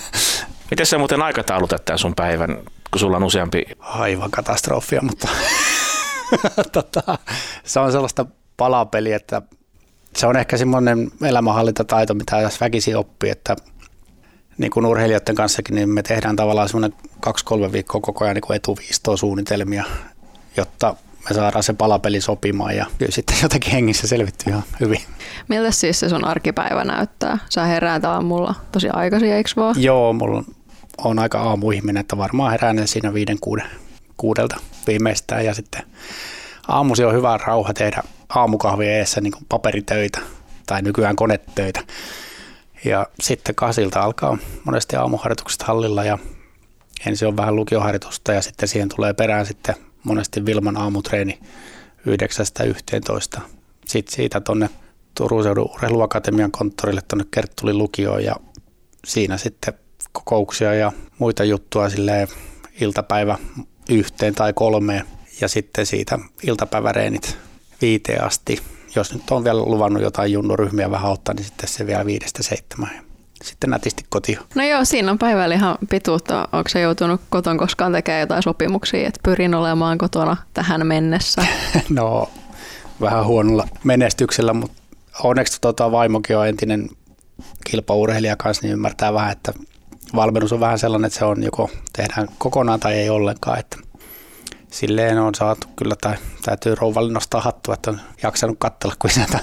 [0.70, 2.56] Miten sä muuten aikataulutat tämän sun päivän,
[2.90, 3.64] kun sulla on useampi?
[3.80, 5.28] Aivan katastrofia, mutta
[6.72, 7.18] tota,
[7.64, 9.42] se on sellaista palapeliä, että
[10.16, 13.56] se on ehkä semmoinen elämänhallintataito, mitä jos väkisi oppii, että
[14.58, 19.16] niin kuin urheilijoiden kanssakin, niin me tehdään tavallaan semmoinen kaksi-kolme viikkoa koko ajan niin etuviistoa
[19.16, 19.84] suunnitelmia,
[20.56, 20.94] jotta
[21.28, 25.00] me saadaan se palapeli sopimaan ja kyllä sitten jotenkin hengissä selvittyy ihan hyvin.
[25.48, 27.38] Miltä siis se sun arkipäivä näyttää?
[27.48, 29.82] Sä heräät aamulla tosi aikaisin, eikö vaan?
[29.82, 30.44] Joo, mulla
[30.98, 33.66] on aika aamuihminen, että varmaan herään siinä viiden kuuden,
[34.16, 35.82] kuudelta viimeistään ja sitten
[36.68, 40.18] aamusi on hyvä rauha tehdä aamukahvia eessä niin paperitöitä
[40.66, 41.80] tai nykyään konetöitä.
[42.86, 46.18] Ja sitten kasilta alkaa monesti aamuharjoitukset hallilla ja
[47.06, 51.40] ensin on vähän lukioharjoitusta ja sitten siihen tulee perään sitten monesti Vilman aamutreeni
[53.36, 53.40] 9.11.
[53.86, 54.70] Sitten siitä tuonne
[55.14, 58.36] Turun seudun urheiluakatemian konttorille tuonne Kerttulin lukioon ja
[59.06, 59.74] siinä sitten
[60.12, 62.28] kokouksia ja muita juttua silleen
[62.80, 63.38] iltapäivä
[63.90, 65.04] yhteen tai kolmeen
[65.40, 67.38] ja sitten siitä iltapäiväreenit
[67.80, 68.75] viiteen asti.
[68.96, 73.06] Jos nyt on vielä luvannut jotain junnuryhmiä vähän ottaa, niin sitten se vielä viidestä seitsemään.
[73.42, 74.38] Sitten nätisti kotiin.
[74.54, 76.48] No joo, siinä on päivällä ihan pituutta.
[76.52, 81.46] Onko se joutunut koton koskaan tekemään jotain sopimuksia, että pyrin olemaan kotona tähän mennessä?
[81.88, 82.30] no,
[83.00, 84.82] vähän huonolla menestyksellä, mutta
[85.22, 86.88] onneksi tota, vaimokin on entinen
[87.64, 89.52] kilpaurheilija kanssa, niin ymmärtää vähän, että
[90.14, 93.58] valmennus on vähän sellainen, että se on joko tehdään kokonaan tai ei ollenkaan.
[93.58, 93.76] Että
[94.70, 99.38] silleen on saatu kyllä, tai täytyy rouvalle nostaa hattua, että on jaksanut katsella, kuin sieltä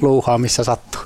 [0.00, 1.02] luuhaa, missä sattuu.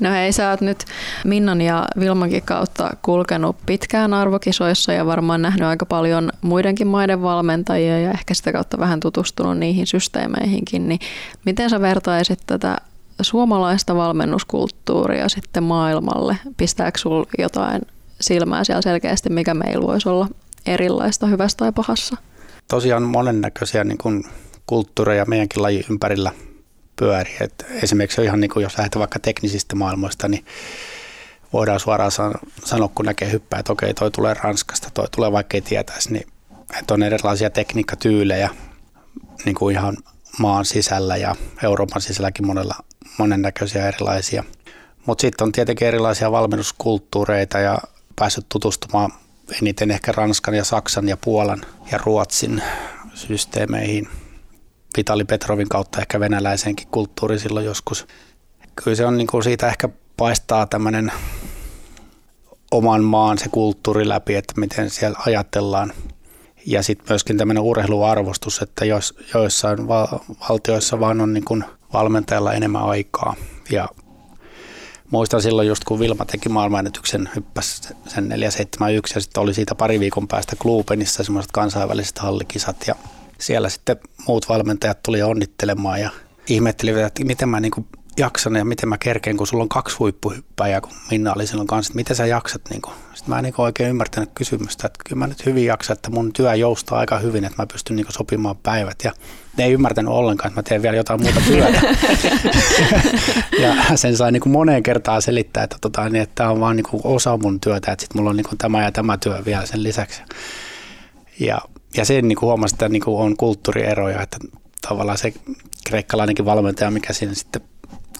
[0.00, 0.84] No hei, sä oot nyt
[1.24, 8.00] Minnan ja Vilmankin kautta kulkenut pitkään arvokisoissa ja varmaan nähnyt aika paljon muidenkin maiden valmentajia
[8.00, 11.00] ja ehkä sitä kautta vähän tutustunut niihin systeemeihinkin, niin
[11.44, 12.76] miten sä vertaisit tätä
[13.22, 16.36] suomalaista valmennuskulttuuria sitten maailmalle?
[16.56, 17.82] Pistääkö sul jotain
[18.20, 20.28] silmää siellä selkeästi, mikä meillä voisi olla
[20.66, 22.16] erilaista hyvässä tai pahassa?
[22.68, 24.24] Tosiaan monennäköisiä niin kuin
[24.66, 26.32] kulttuureja meidänkin laji ympärillä
[26.96, 27.36] pyörii.
[27.40, 30.44] Et esimerkiksi ihan niin kuin jos lähdetään vaikka teknisistä maailmoista, niin
[31.52, 32.10] voidaan suoraan
[32.64, 36.26] sanoa, kun näkee hyppää, että okei, toi tulee Ranskasta, toi tulee vaikka ei tietäisi, niin
[36.78, 38.50] että on erilaisia tekniikkatyylejä
[39.44, 39.96] niin kuin ihan
[40.38, 42.74] maan sisällä ja Euroopan sisälläkin monella,
[43.18, 44.44] monennäköisiä erilaisia.
[45.06, 47.78] Mutta sitten on tietenkin erilaisia valmennuskulttuureita ja
[48.16, 49.12] päässyt tutustumaan
[49.62, 51.60] eniten ehkä Ranskan ja Saksan ja Puolan
[51.92, 52.62] ja Ruotsin
[53.14, 54.08] systeemeihin.
[54.96, 58.06] Vitali Petrovin kautta ehkä venäläisenkin kulttuuri silloin joskus.
[58.84, 61.12] Kyllä se on niin kuin siitä ehkä paistaa tämmöinen
[62.70, 65.92] oman maan se kulttuuri läpi, että miten siellä ajatellaan.
[66.66, 69.88] Ja sitten myöskin tämmöinen urheiluarvostus, että jos, joissain
[70.48, 73.34] valtioissa vaan on niin kuin valmentajalla enemmän aikaa
[73.70, 73.88] ja
[75.10, 80.00] muistan silloin just kun Vilma teki maailmanennätyksen, hyppäsi sen 471 ja sitten oli siitä pari
[80.00, 82.94] viikon päästä Klubenissa semmoiset kansainväliset hallikisat ja
[83.38, 83.96] siellä sitten
[84.26, 86.10] muut valmentajat tuli onnittelemaan ja
[86.46, 87.72] ihmettelivät, että miten mä niin
[88.16, 91.90] jaksan ja miten mä kerkeen, kun sulla on kaksi huippuhyppäjää, kun Minna oli silloin kanssa,
[91.90, 92.62] että miten sä jaksat.
[92.70, 92.82] Niin.
[93.14, 96.32] Sitten mä en niin oikein ymmärtänyt kysymystä, että kyllä mä nyt hyvin jaksan, että mun
[96.32, 98.96] työ joustaa aika hyvin, että mä pystyn niin sopimaan päivät.
[99.04, 99.12] Ja
[99.56, 101.80] ne ei ymmärtänyt ollenkaan, että mä teen vielä jotain muuta työtä.
[103.62, 106.76] ja sen sai niin kuin moneen kertaan selittää, että, tota, niin, että tämä on vaan
[106.76, 109.42] niin kuin osa mun työtä, että sitten mulla on niin kuin tämä ja tämä työ
[109.46, 110.22] vielä sen lisäksi.
[111.40, 111.60] Ja,
[111.96, 114.38] ja sen niin kuin huomasi, että niin kuin on kulttuurieroja, että
[114.88, 115.32] tavallaan se
[115.86, 117.62] kreikkalainenkin valmentaja, mikä siinä sitten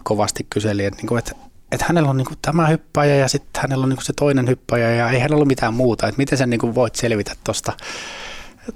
[0.02, 1.32] kovasti kyseli, että, niin kuin, että,
[1.72, 4.48] että hänellä on niin kuin tämä hyppäjä ja sitten hänellä on niin kuin se toinen
[4.48, 7.72] hyppäjä ja ei hänellä ole mitään muuta, että miten sä niin kuin voit selvitä tuosta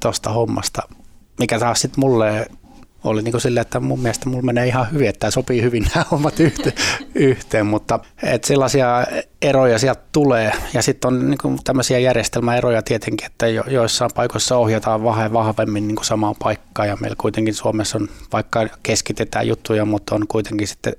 [0.01, 0.83] tosta hommasta,
[1.39, 2.47] mikä taas sitten mulle
[3.05, 6.07] oli niin silleen, että mun mielestä mulla menee ihan hyvin, että tämä sopii hyvin nämä
[6.11, 6.75] hommat yhteen,
[7.15, 9.07] yhteen mutta että sellaisia
[9.43, 10.53] eroja sieltä tulee.
[10.75, 15.97] Ja sitten on niin tämmöisiä järjestelmäeroja tietenkin, että jo, joissain paikoissa ohjataan vähän vahvemmin niin
[16.03, 20.97] samaan paikkaan ja meillä kuitenkin Suomessa on, vaikka keskitetään juttuja, mutta on kuitenkin sitten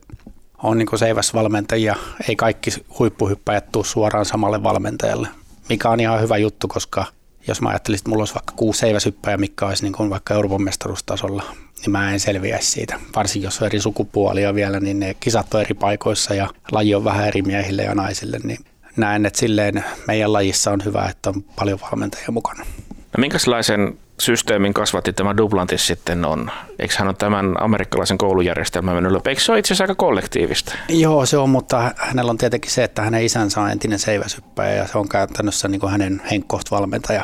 [0.64, 1.96] on niin seiväsvalmentajia,
[2.30, 5.28] ei kaikki huippuhyppäjät tule suoraan samalle valmentajalle,
[5.70, 7.06] mikä on ihan hyvä juttu, koska
[7.48, 10.62] jos mä ajattelisin, että mulla olisi vaikka kuusi seiväshyppäjä, mikä olisi niin kuin vaikka Euroopan
[10.62, 11.44] mestaruustasolla,
[11.82, 13.00] niin mä en selviäisi siitä.
[13.16, 17.04] Varsinkin jos on eri sukupuolia vielä, niin ne kisat on eri paikoissa ja laji on
[17.04, 18.60] vähän eri miehille ja naisille, niin
[18.98, 22.66] näen, että silleen meidän lajissa on hyvä, että on paljon valmentajia mukana.
[22.90, 26.52] No minkälaisen systeemin kasvatti tämä Duplantis sitten on?
[26.80, 29.30] Eikö hän ole tämän amerikkalaisen koulujärjestelmän mennyt läpi?
[29.30, 30.74] Eikö se ole itse asiassa aika kollektiivista?
[30.90, 34.88] Joo, se on, mutta hänellä on tietenkin se, että hänen isänsä on entinen seiväsyppäjä ja
[34.88, 37.24] se on käytännössä niin kuin hänen henkkoht valmentaja.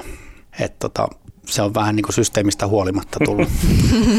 [0.59, 1.07] Et tota,
[1.45, 3.47] se on vähän niin kuin systeemistä huolimatta tullut.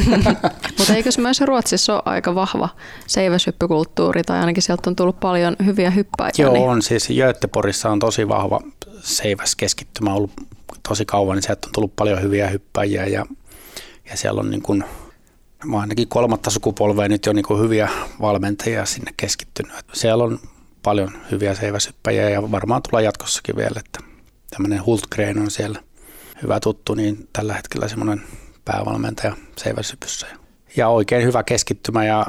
[0.79, 2.69] Mutta eikö myös Ruotsissa ole aika vahva
[3.07, 6.33] seiväshyppykulttuuri, tai ainakin sieltä on tullut paljon hyviä hyppäjiä?
[6.39, 6.69] Joo, niin...
[6.69, 8.61] on siis Göteborgissa on tosi vahva
[9.01, 10.33] seiväskeskittymä ollut
[10.89, 13.27] tosi kauan, niin sieltä on tullut paljon hyviä hyppäjiä ja,
[14.11, 14.85] ja siellä on niin kuin,
[15.81, 17.89] ainakin kolmatta sukupolvea nyt jo niin kuin hyviä
[18.21, 19.75] valmentajia sinne keskittynyt.
[19.93, 20.39] Siellä on
[20.83, 23.99] paljon hyviä seiväshyppäjiä ja varmaan tulee jatkossakin vielä, että
[24.51, 25.83] tämmöinen Hultgren on siellä
[26.43, 28.23] hyvä tuttu, niin tällä hetkellä semmoinen
[28.65, 30.27] päävalmentaja seiväshypyssä.
[30.77, 32.27] Ja oikein hyvä keskittymä ja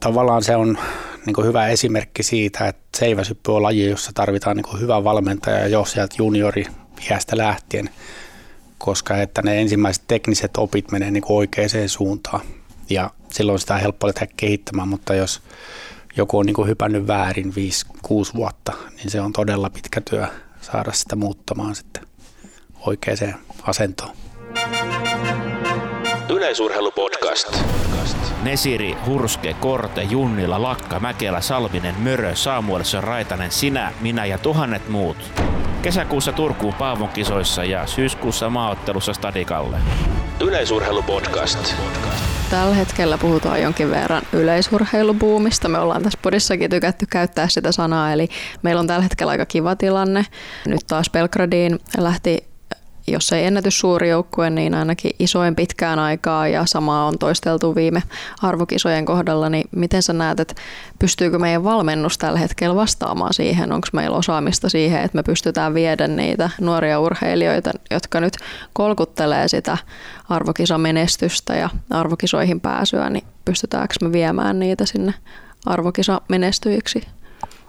[0.00, 0.78] tavallaan se on
[1.26, 6.14] niin hyvä esimerkki siitä, että seiväsyppy on laji, jossa tarvitaan niin hyvä valmentaja jo sieltä
[6.18, 6.64] juniori
[7.10, 7.90] iästä lähtien,
[8.78, 12.40] koska että ne ensimmäiset tekniset opit menee niin oikeaan suuntaan
[12.90, 15.42] ja silloin sitä on helppo lähteä kehittämään, mutta jos
[16.16, 20.26] joku on niin hypännyt väärin 5-6 vuotta, niin se on todella pitkä työ
[20.60, 22.06] saada sitä muuttamaan sitten
[22.86, 24.16] oikeaan asentoon.
[26.28, 27.48] Yleisurheilupodcast.
[28.42, 35.16] Nesiri, Hurske, Korte, Junnila, Lakka, Mäkelä, Salminen, Mörö, Saamuelson, Raitanen, sinä, minä ja tuhannet muut.
[35.82, 39.76] Kesäkuussa Turkuun Paavon kisoissa ja syyskuussa maaottelussa Stadikalle.
[40.40, 41.74] Yleisurheilupodcast.
[42.50, 45.68] Tällä hetkellä puhutaan jonkin verran yleisurheilubuumista.
[45.68, 48.28] Me ollaan tässä podissakin tykätty käyttää sitä sanaa, eli
[48.62, 50.26] meillä on tällä hetkellä aika kiva tilanne.
[50.66, 52.48] Nyt taas Belgradiin lähti
[53.12, 58.02] jos ei ennätys suuri joukkue, niin ainakin isoin pitkään aikaa ja samaa on toisteltu viime
[58.42, 60.54] arvokisojen kohdalla, niin miten sä näet, että
[60.98, 66.08] pystyykö meidän valmennus tällä hetkellä vastaamaan siihen, onko meillä osaamista siihen, että me pystytään viedä
[66.08, 68.36] niitä nuoria urheilijoita, jotka nyt
[68.72, 69.78] kolkuttelee sitä
[70.28, 75.14] arvokisamenestystä ja arvokisoihin pääsyä, niin pystytäänkö me viemään niitä sinne
[75.66, 77.02] arvokisamenestyjiksi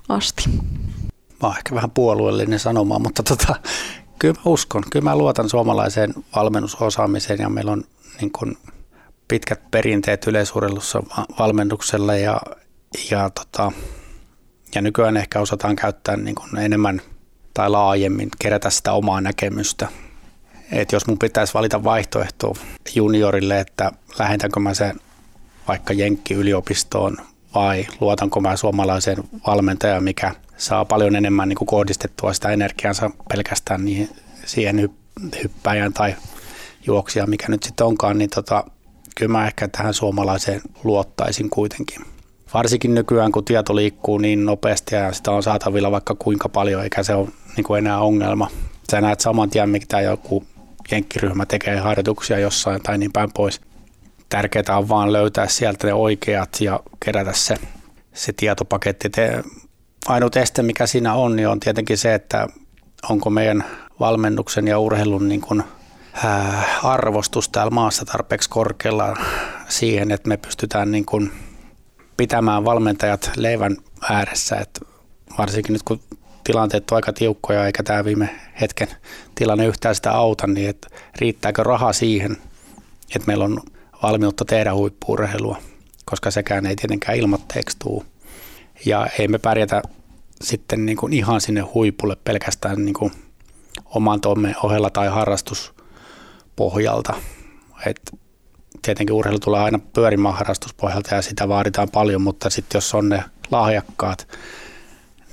[0.09, 0.43] asti?
[1.41, 3.55] Mä oon ehkä vähän puolueellinen sanoma, mutta tota,
[4.19, 4.83] Kyllä mä uskon.
[4.91, 7.83] Kyllä mä luotan suomalaiseen valmennusosaamiseen ja meillä on
[8.21, 8.57] niin kuin
[9.27, 11.03] pitkät perinteet yleisurheilussa
[11.39, 12.41] valmennuksella ja,
[13.11, 13.71] ja, tota,
[14.75, 17.01] ja nykyään ehkä osataan käyttää niin kuin enemmän
[17.53, 19.87] tai laajemmin, kerätä sitä omaa näkemystä.
[20.71, 22.53] Et jos mun pitäisi valita vaihtoehto
[22.95, 24.99] juniorille, että lähetäänkö mä sen
[25.67, 27.17] vaikka Jenkki yliopistoon
[27.55, 33.85] vai luotanko mä suomalaiseen valmentajaan, mikä saa paljon enemmän niin kuin kohdistettua sitä energiansa pelkästään
[33.85, 34.09] niihin,
[34.45, 34.89] siihen
[35.43, 36.15] hyppäjään tai
[36.85, 38.63] juoksijaan, mikä nyt sitten onkaan, niin tota,
[39.15, 42.01] kyllä mä ehkä tähän suomalaiseen luottaisin kuitenkin.
[42.53, 47.03] Varsinkin nykyään, kun tieto liikkuu niin nopeasti ja sitä on saatavilla vaikka kuinka paljon, eikä
[47.03, 48.47] se ole niin kuin enää ongelma.
[48.91, 50.43] Sä näet saman tien, mitä joku
[50.91, 53.61] jenkkiryhmä tekee harjoituksia jossain tai niin päin pois.
[54.29, 57.55] Tärkeää on vaan löytää sieltä ne oikeat ja kerätä se,
[58.13, 59.09] se tietopaketti.
[59.09, 59.43] Te,
[60.07, 62.47] ainut este, mikä siinä on, niin on tietenkin se, että
[63.09, 63.63] onko meidän
[63.99, 65.63] valmennuksen ja urheilun niin kuin,
[66.23, 69.17] ää, arvostus täällä maassa tarpeeksi korkealla
[69.67, 71.31] siihen, että me pystytään niin kuin,
[72.17, 73.77] pitämään valmentajat leivän
[74.09, 74.55] ääressä.
[74.55, 74.79] Et
[75.37, 75.99] varsinkin nyt kun
[76.43, 78.87] tilanteet on aika tiukkoja eikä tämä viime hetken
[79.35, 82.37] tilanne yhtään sitä auta, niin että riittääkö raha siihen,
[83.15, 83.61] että meillä on
[84.03, 85.57] valmiutta tehdä huippuurheilua,
[86.05, 88.05] koska sekään ei tietenkään ilmoitteeksi tule.
[88.85, 89.81] Ja ei me pärjätä
[90.41, 93.11] sitten niin kuin ihan sinne huipulle pelkästään niin kuin
[93.85, 97.13] oman toimen ohella tai harrastuspohjalta.
[97.85, 98.11] Et
[98.81, 103.23] tietenkin urheilu tulee aina pyörimään harrastuspohjalta ja sitä vaaditaan paljon, mutta sitten jos on ne
[103.51, 104.27] lahjakkaat,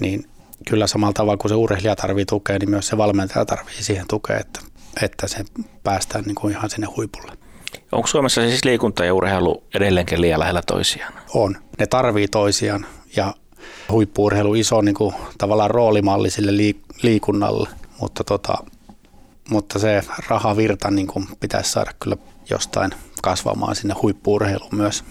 [0.00, 0.24] niin
[0.68, 4.38] kyllä samalla tavalla kuin se urheilija tarvii tukea, niin myös se valmentaja tarvii siihen tukea,
[4.38, 4.60] että,
[5.02, 5.44] että se
[5.82, 7.32] päästään niin kuin ihan sinne huipulle.
[7.92, 11.12] Onko Suomessa siis liikunta ja urheilu edelleenkin liian lähellä toisiaan?
[11.34, 11.56] On.
[11.78, 13.34] Ne tarvii toisiaan ja
[13.90, 17.68] huippuurheilu iso niin kuin, tavallaan roolimalli sille liikunnalle,
[18.00, 18.54] mutta, tota,
[19.50, 22.16] mutta se rahavirta niin kuin, pitäisi saada kyllä
[22.50, 22.90] jostain
[23.22, 25.04] kasvamaan sinne huippuurheiluun myös.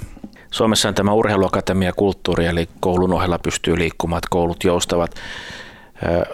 [0.52, 5.16] Suomessa on tämä urheiluakatemia kulttuuri, eli koulun ohella pystyy liikkumaan, koulut joustavat.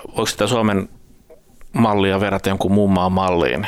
[0.07, 0.89] Voiko sitä Suomen
[1.73, 3.67] mallia verrata jonkun muun maan malliin?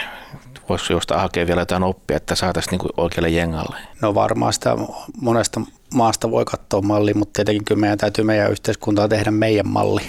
[0.70, 3.78] Voisiko jostain hakea vielä jotain oppia, että saataisiin niin oikealle jengalle?
[4.02, 4.78] No varmaan sitä
[5.22, 5.62] monesta
[5.94, 10.02] maasta voi katsoa malli, mutta tietenkin kyllä meidän täytyy meidän yhteiskuntaa tehdä meidän malli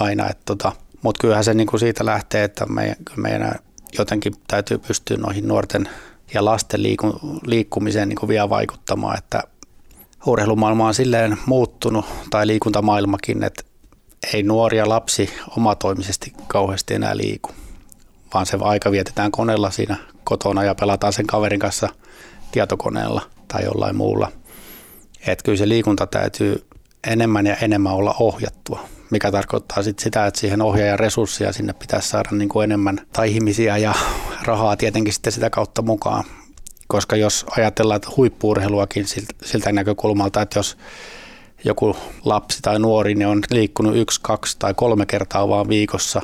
[0.00, 0.30] aina.
[0.44, 3.54] tota, mutta kyllähän se niin kuin siitä lähtee, että meidän, meidän
[3.98, 5.88] jotenkin täytyy pystyä noihin nuorten
[6.34, 9.42] ja lasten liiku, liikkumiseen niin kuin vielä vaikuttamaan, että
[10.26, 13.62] urheilumaailma on silleen muuttunut, tai liikuntamaailmakin, että
[14.34, 17.50] ei nuoria lapsi omatoimisesti kauheasti enää liiku,
[18.34, 21.88] vaan se aika vietetään koneella siinä kotona ja pelataan sen kaverin kanssa
[22.52, 24.32] tietokoneella tai jollain muulla–
[25.26, 26.64] että kyllä se liikunta täytyy
[27.06, 32.08] enemmän ja enemmän olla ohjattua, mikä tarkoittaa sit sitä, että siihen ohjaajan resursseja sinne pitäisi
[32.08, 33.94] saada niin kuin enemmän tai ihmisiä ja
[34.46, 36.24] rahaa tietenkin sitten sitä kautta mukaan.
[36.88, 39.06] Koska jos ajatellaan että huippuurheiluakin
[39.44, 40.76] siltä näkökulmalta, että jos
[41.64, 46.22] joku lapsi tai nuori niin on liikkunut yksi, kaksi tai kolme kertaa vaan viikossa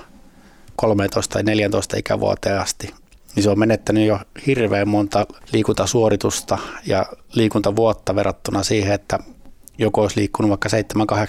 [0.77, 2.95] 13 tai 14 ikävuoteen asti,
[3.39, 9.19] niin se on menettänyt jo hirveän monta liikuntasuoritusta ja liikuntavuotta verrattuna siihen, että
[9.79, 10.69] joku olisi liikkunut vaikka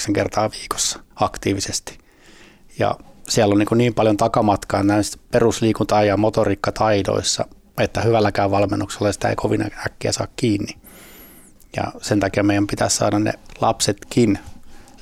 [0.10, 1.97] 7-8 kertaa viikossa aktiivisesti.
[2.80, 2.95] Ja
[3.28, 7.45] siellä on niin, niin paljon takamatkaa näissä perusliikunta- ja motoriikkataidoissa,
[7.78, 10.78] että hyvälläkään valmennuksella sitä ei kovin äkkiä saa kiinni.
[11.76, 14.39] Ja sen takia meidän pitäisi saada ne lapsetkin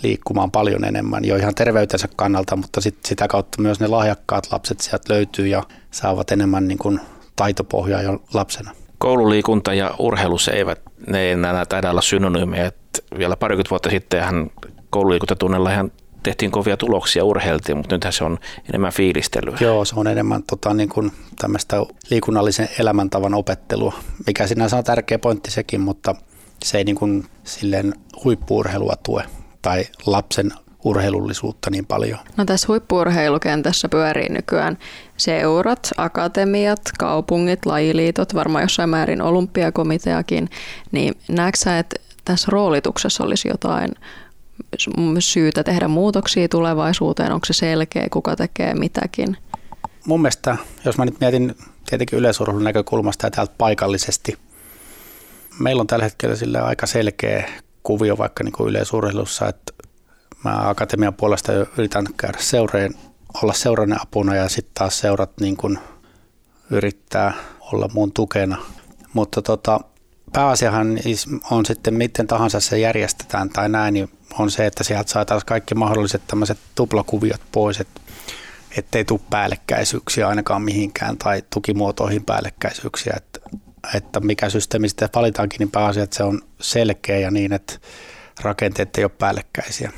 [0.03, 4.79] liikkumaan paljon enemmän jo ihan terveytensä kannalta, mutta sit sitä kautta myös ne lahjakkaat lapset
[4.79, 6.99] sieltä löytyy ja saavat enemmän niin kuin
[7.35, 8.71] taitopohjaa jo lapsena.
[8.97, 12.71] Koululiikunta ja urheilu se eivät, ne ei enää taida olla synonyymejä.
[13.17, 14.49] Vielä parikymmentä vuotta sitten hän
[14.89, 15.91] koululiikuntatunnella ihan
[16.23, 18.37] tehtiin kovia tuloksia, urheiltiin, mutta nythän se on
[18.69, 19.57] enemmän fiilistelyä.
[19.59, 21.77] Joo, se on enemmän tota, niin kuin tämmöistä
[22.09, 23.93] liikunnallisen elämäntavan opettelua,
[24.27, 26.15] mikä sinänsä on tärkeä pointti sekin, mutta
[26.65, 27.93] se ei niin kuin silleen
[28.23, 29.23] huippuurheilua tue
[29.68, 30.51] tai lapsen
[30.84, 32.20] urheilullisuutta niin paljon.
[32.38, 34.78] No tässä huippuurheilukentässä pyörii nykyään
[35.18, 40.49] seurat, akatemiat, kaupungit, lajiliitot, varmaan jossain määrin olympiakomiteakin,
[40.91, 41.95] niin näetkö sä, että
[42.26, 43.91] tässä roolituksessa olisi jotain
[45.20, 47.32] syytä tehdä muutoksia tulevaisuuteen?
[47.32, 49.38] Onko se selkeä, kuka tekee mitäkin?
[50.05, 51.55] Mun mielestä, jos mä nyt mietin
[51.89, 54.38] tietenkin yleisurheilun näkökulmasta ja täältä paikallisesti,
[55.59, 57.49] meillä on tällä hetkellä sille aika selkeä
[57.88, 59.73] kuvio vaikka niin yleisurheilussa, että
[60.43, 62.93] mä akatemian puolesta yritän käydä seureen,
[63.43, 65.79] olla seuran apuna ja sitten taas seurat niin kuin
[66.69, 68.57] yrittää olla mun tukena.
[69.13, 69.79] Mutta tota,
[70.33, 70.99] pääasiahan
[71.51, 74.09] on sitten miten tahansa se järjestetään tai näin, niin
[74.39, 78.01] on se, että sieltä saataisiin kaikki mahdolliset tämmöiset tuplakuviot pois, että
[78.77, 83.36] ettei tule päällekkäisyyksiä ainakaan mihinkään tai tukimuotoihin päällekkäisyyksiä, että
[84.19, 87.73] mikä systeemi sitten valitaankin, niin pääasia, että se on selkeä ja niin, että
[88.41, 89.91] rakenteet ei ole päällekkäisiä.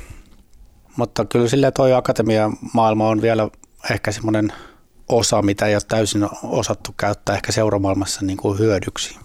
[0.98, 3.50] Mutta kyllä sille toi akatemian maailma on vielä
[3.92, 4.54] ehkä semmoinen
[5.10, 9.18] osa, mitä ei ole täysin osattu käyttää ehkä seuramaailmassa niin kuin hyödyksi.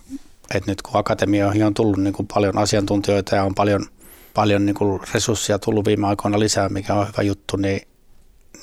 [0.55, 3.87] Et nyt kun akatemioihin on tullut niin kuin paljon asiantuntijoita ja on paljon,
[4.35, 7.89] paljon niin kuin resursseja tullut viime aikoina lisää, mikä on hyvä juttu, niin,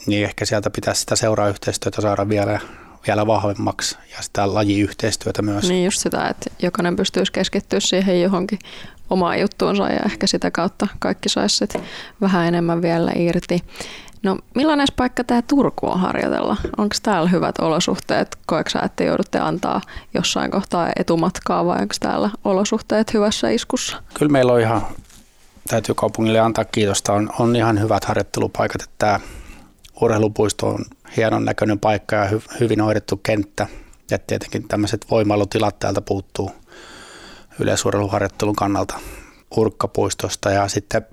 [0.05, 2.59] niin ehkä sieltä pitäisi sitä seurayhteistyötä saada vielä,
[3.07, 5.69] vielä vahvemmaksi ja sitä lajiyhteistyötä myös.
[5.69, 8.59] Niin just sitä, että jokainen pystyisi keskittyä siihen johonkin
[9.09, 11.65] omaan juttuunsa ja ehkä sitä kautta kaikki saisi
[12.21, 13.63] vähän enemmän vielä irti.
[14.23, 16.57] No millainen paikka tämä Turku on harjoitella?
[16.77, 18.37] Onko täällä hyvät olosuhteet?
[18.45, 19.81] Koetko että joudutte antaa
[20.13, 24.03] jossain kohtaa etumatkaa vai onko täällä olosuhteet hyvässä iskussa?
[24.13, 24.81] Kyllä meillä on ihan,
[25.67, 28.81] täytyy kaupungille antaa kiitosta, on, on ihan hyvät harjoittelupaikat.
[28.81, 29.19] Että tämä
[30.01, 30.85] urheilupuisto on
[31.17, 33.67] hienon näköinen paikka ja hy, hyvin hoidettu kenttä.
[34.11, 36.51] Ja tietenkin tämmöiset voimalutilat täältä puuttuu
[37.59, 38.99] yleisurheiluharjoittelun kannalta
[39.57, 41.05] Urkkapuistosta ja sitten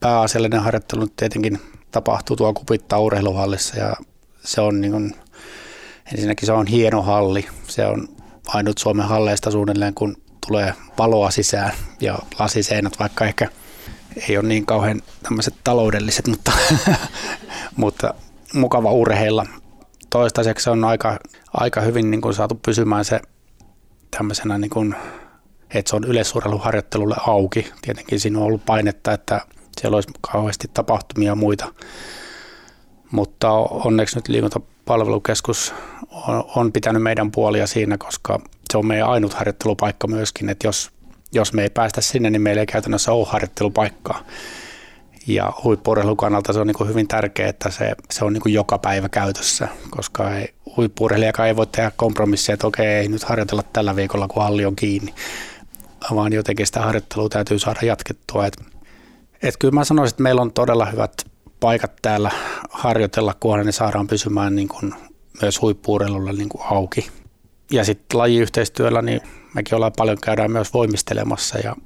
[0.00, 1.60] pääasiallinen harjoittelu tietenkin
[1.90, 3.96] tapahtuu tuolla Kupittaa urheiluhallissa ja
[4.44, 5.14] se on niin kuin,
[6.12, 7.46] ensinnäkin se on hieno halli.
[7.68, 8.08] Se on
[8.46, 10.16] ainut Suomen halleista suunnilleen, kun
[10.46, 13.48] tulee valoa sisään ja lasiseinät, vaikka ehkä
[14.28, 16.52] ei ole niin kauhean tämmöiset taloudelliset, mutta,
[17.76, 18.14] mutta
[18.54, 19.46] mukava urheilla.
[20.10, 21.18] Toistaiseksi on aika,
[21.52, 23.20] aika hyvin niin kuin saatu pysymään se
[24.10, 24.94] tämmöisenä, niin kuin,
[25.74, 27.70] että se on yleisurheiluharjoittelulle auki.
[27.82, 29.40] Tietenkin siinä on ollut painetta, että
[29.80, 31.74] siellä olisi kauheasti tapahtumia ja muita.
[33.10, 35.74] Mutta onneksi nyt liikuntapalvelukeskus
[36.28, 38.40] on, on pitänyt meidän puolia siinä, koska
[38.70, 40.90] se on meidän ainut harjoittelupaikka myöskin, että jos,
[41.32, 44.24] jos me ei päästä sinne, niin meillä ei käytännössä ole harjoittelupaikkaa.
[45.26, 49.08] Ja huippuurheilun kannalta se on niin hyvin tärkeää, että se, se on niin joka päivä
[49.08, 54.28] käytössä, koska ei, huippuurheilijakaan ei voi tehdä kompromisseja, että okei, ei nyt harjoitella tällä viikolla,
[54.28, 55.14] kun halli on kiinni,
[56.14, 58.46] vaan jotenkin sitä harjoittelua täytyy saada jatkettua.
[58.46, 58.64] Että
[59.42, 61.12] et kyllä mä sanoisin, että meillä on todella hyvät
[61.60, 62.30] paikat täällä
[62.70, 64.94] harjoitella, kunhan ne saadaan pysymään niin kuin
[65.42, 67.10] myös huippuurheilulla niin kuin auki.
[67.70, 69.20] Ja sitten lajiyhteistyöllä, niin
[69.54, 71.76] mekin ollaan paljon käydään myös voimistelemassa ja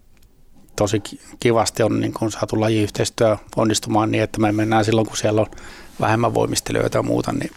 [0.78, 1.02] tosi
[1.40, 5.46] kivasti on niin kuin saatu lajiyhteistyö onnistumaan niin, että me mennään silloin, kun siellä on
[6.00, 7.50] vähemmän voimistelijoita ja muuta, niin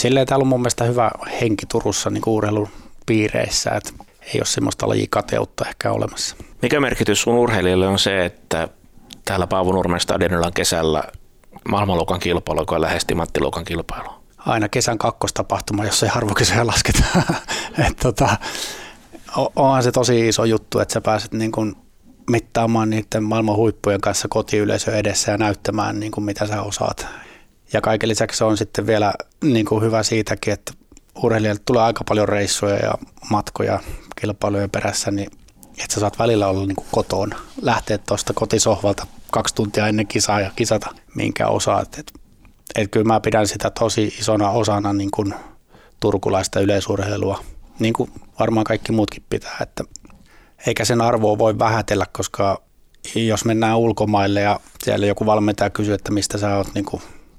[0.00, 2.68] silleen täällä on mun mielestä hyvä henki Turussa niin urheilun
[3.06, 3.92] piireissä, että
[4.34, 6.36] ei ole semmoista lajikateutta ehkä olemassa.
[6.62, 8.68] Mikä merkitys sun urheilijalle on se, että
[9.24, 11.04] täällä Paavo Nurmen stadionilla on kesällä
[11.68, 14.08] maailmanluokan kilpailu, joka lähesti Matti Luokan kilpailu.
[14.38, 17.04] Aina kesän kakkostapahtuma, jos ei harvokisoja lasketa.
[17.88, 18.36] Et tota,
[19.56, 21.76] onhan se tosi iso juttu, että sä pääset niin kun
[22.28, 27.06] mittaamaan niiden maailman huippujen kanssa kotiyleisö edessä ja näyttämään niin kuin mitä sä osaat.
[27.72, 29.14] Ja kaiken lisäksi se on sitten vielä
[29.44, 30.72] niin kuin hyvä siitäkin, että
[31.22, 32.94] urheilijalle tulee aika paljon reissuja ja
[33.30, 33.80] matkoja
[34.20, 35.30] kilpailujen perässä, niin
[35.78, 40.40] että sä saat välillä olla niin kuin kotona, lähteä tuosta kotisohvalta kaksi tuntia ennen kisaa
[40.40, 41.98] ja kisata, minkä osaat.
[41.98, 42.12] Et,
[42.74, 45.34] et kyllä mä pidän sitä tosi isona osana niin kuin
[46.00, 47.44] turkulaista yleisurheilua,
[47.78, 48.10] niin kuin
[48.40, 49.84] varmaan kaikki muutkin pitää, että
[50.66, 52.62] eikä sen arvoa voi vähätellä, koska
[53.14, 56.86] jos mennään ulkomaille ja siellä joku valmentaja kysyy, että mistä sä oot niin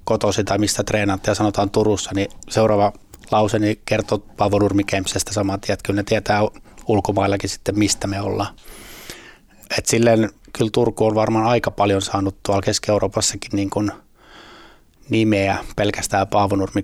[0.04, 2.94] kotosi tai mistä treenaat ja sanotaan Turussa, niin seuraava
[3.32, 6.42] lause niin kertoo Paavo Nurmikemsestä saman tien, että kyllä ne tietää
[6.88, 8.56] ulkomaillakin sitten, mistä me ollaan.
[9.78, 13.92] Et silleen kyllä Turku on varmaan aika paljon saanut tuolla Keski-Euroopassakin niin kuin
[15.10, 16.84] nimeä pelkästään Paavo Nurmi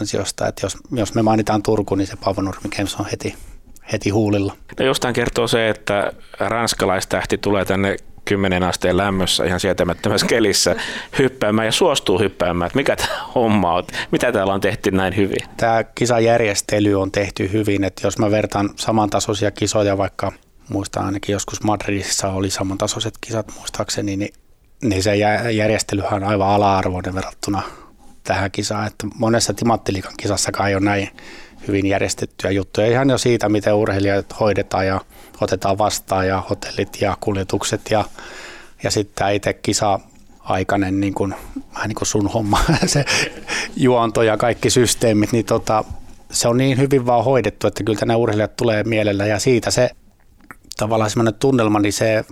[0.00, 0.48] ansiosta.
[0.48, 3.34] Et jos, jos me mainitaan Turku, niin se Paavo Nurmi Games on heti,
[3.92, 4.56] heti huulilla.
[4.78, 10.76] No jostain kertoo se, että ranskalaistähti tulee tänne 10 asteen lämmössä ihan sietämättömässä kelissä
[11.18, 15.40] hyppäämään ja suostuu hyppäämään, että mikä tämä homma on, mitä täällä on tehty näin hyvin?
[15.56, 20.32] Tämä kisajärjestely on tehty hyvin, että jos mä vertaan samantasoisia kisoja, vaikka
[20.68, 24.32] muistan ainakin joskus Madridissa oli samantasoiset kisat muistaakseni, niin,
[24.82, 25.16] niin se
[25.52, 27.62] järjestelyhän on aivan ala-arvoinen verrattuna
[28.24, 31.08] tähän kisaan, että monessa Timattilikan kisassakaan ei ole näin
[31.68, 32.86] hyvin järjestettyjä juttuja.
[32.86, 35.00] Ihan jo siitä, miten urheilijat hoidetaan ja
[35.40, 38.04] otetaan vastaan ja hotellit ja kuljetukset ja,
[38.82, 40.00] ja sitten itse kisa
[40.40, 41.34] aikainen niin kuin,
[41.74, 43.04] vähän niin kuin sun homma, se
[43.76, 45.84] juonto ja kaikki systeemit, niin tota,
[46.30, 49.90] se on niin hyvin vaan hoidettu, että kyllä nämä urheilijat tulee mielellä ja siitä se
[50.76, 52.24] tavallaan semmoinen tunnelma, niin se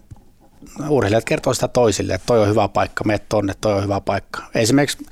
[0.89, 4.43] urheilijat kertoo sitä toisille, että toi on hyvä paikka, me tonne, toi on hyvä paikka.
[4.55, 5.07] Esimerkiksi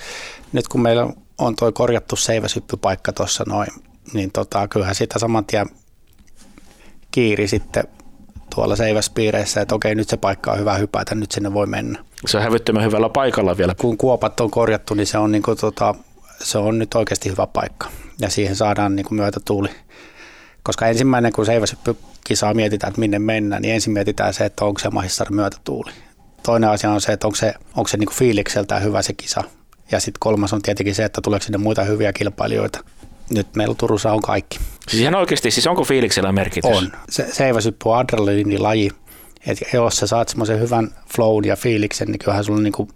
[0.52, 1.06] nyt kun meillä
[1.38, 3.68] on toi korjattu seiväsyppypaikka tuossa noin,
[4.12, 5.66] niin tota, kyllähän sitä saman tien
[7.10, 7.84] kiiri sitten
[8.54, 12.04] tuolla seiväspiireissä, että okei, nyt se paikka on hyvä hypätä, nyt sinne voi mennä.
[12.26, 13.74] Se on hävyttömän hyvällä paikalla vielä.
[13.74, 15.94] Kun kuopat on korjattu, niin se on, niin kuin, tota,
[16.42, 17.88] se on nyt oikeasti hyvä paikka.
[18.20, 19.68] Ja siihen saadaan niin kuin myötätuuli.
[20.62, 24.90] Koska ensimmäinen, kun seiväsyppykisaa mietitään, että minne mennään, niin ensin mietitään se, että onko se
[24.90, 25.90] mahissar myötätuuli.
[26.42, 29.44] Toinen asia on se, että onko se, onko se niin kuin fiilikseltään hyvä se kisa.
[29.92, 32.80] Ja sitten kolmas on tietenkin se, että tuleeko sinne muita hyviä kilpailijoita
[33.30, 34.58] nyt meillä Turussa on kaikki.
[34.88, 36.76] Siis ihan oikeasti, siis onko fiiliksellä merkitys?
[36.76, 36.92] On.
[37.10, 38.90] Se, seiväsyppy on adrenaliinilaji.
[39.46, 42.88] Et jos sä saat semmoisen hyvän flown ja fiiliksen, niin kyllähän sulla niinku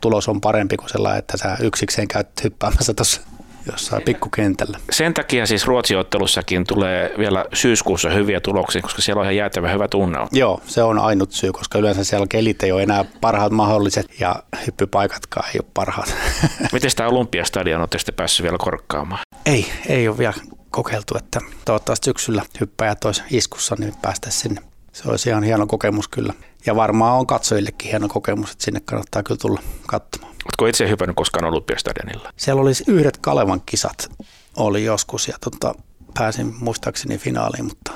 [0.00, 3.20] tulos on parempi kuin sellainen, että sä yksikseen käyt hyppäämässä tuossa
[3.66, 4.78] jossain pikkukentällä.
[4.90, 9.88] Sen takia siis Ruotsiottelussakin tulee vielä syyskuussa hyviä tuloksia, koska siellä on ihan jäätävä hyvä
[9.88, 10.18] tunne.
[10.32, 14.42] Joo, se on ainut syy, koska yleensä siellä kelit ei ole enää parhaat mahdolliset ja
[14.66, 16.14] hyppypaikatkaan ei ole parhaat.
[16.72, 19.20] Miten tämä Olympiastadion olette sitten päässyt vielä korkkaamaan?
[19.46, 20.34] Ei, ei ole vielä
[20.70, 24.60] kokeiltu, että toivottavasti syksyllä hyppäjät olisi iskussa, niin päästäisiin sinne.
[24.92, 26.34] Se olisi ihan hieno kokemus kyllä.
[26.66, 30.34] Ja varmaan on katsojillekin hieno kokemus, että sinne kannattaa kyllä tulla katsomaan.
[30.44, 32.32] Oletko itse hypännyt koskaan Olympiastadionilla?
[32.36, 34.10] Siellä oli yhdet Kalevan kisat
[34.56, 35.74] oli joskus ja tota,
[36.14, 37.92] pääsin muistaakseni finaaliin, mutta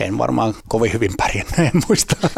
[0.00, 2.16] en varmaan kovin hyvin pärjännyt, en muista.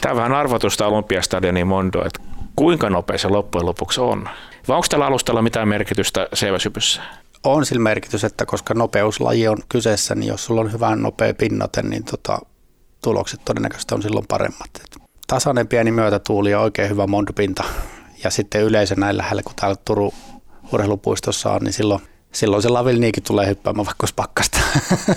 [0.00, 2.20] Tämä on vähän arvotusta Olympiastadionin Mondo, että
[2.56, 4.28] kuinka nopea se loppujen lopuksi on?
[4.68, 7.02] Vai onko tällä alustalla mitään merkitystä seiväsypyssä?
[7.44, 11.82] On sillä merkitys, että koska nopeuslaji on kyseessä, niin jos sulla on hyvä nopea pinnote,
[11.82, 12.38] niin tota,
[13.02, 14.70] tulokset todennäköisesti on silloin paremmat.
[14.84, 17.64] Et tasainen pieni myötätuuli ja oikein hyvä mondupinta
[18.24, 20.12] ja sitten yleisö näin lähellä, kun täällä Turun
[20.72, 22.00] urheilupuistossa on, niin silloin,
[22.32, 24.58] silloin se lavilniikin tulee hyppäämään vaikka olisi pakkasta.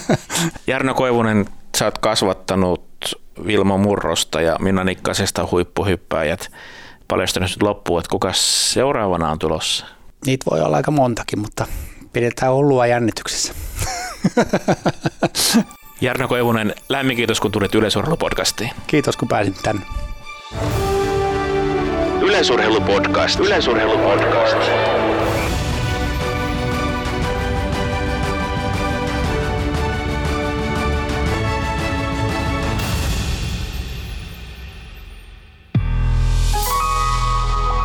[0.68, 1.46] Jarno Koivunen,
[1.78, 2.86] sä oot kasvattanut
[3.46, 6.52] Vilmo Murrosta ja Minna Nikkasesta huippuhyppääjät
[7.08, 9.86] paljastunut nyt loppuun, että kuka seuraavana on tulossa?
[10.26, 11.68] Niitä voi olla aika montakin, mutta
[12.14, 13.54] pidetään hullua jännityksessä.
[16.02, 18.72] Jarno Koivunen, lämmin kiitos kun tulit Yleisurheilupodcastiin.
[18.88, 19.82] Kiitos kun pääsit tänne.
[22.22, 23.40] Yleisurheilupodcast.
[23.40, 24.58] Yleisurheilupodcast.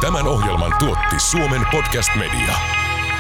[0.01, 2.80] Tämän ohjelman tuotti Suomen Podcast Media.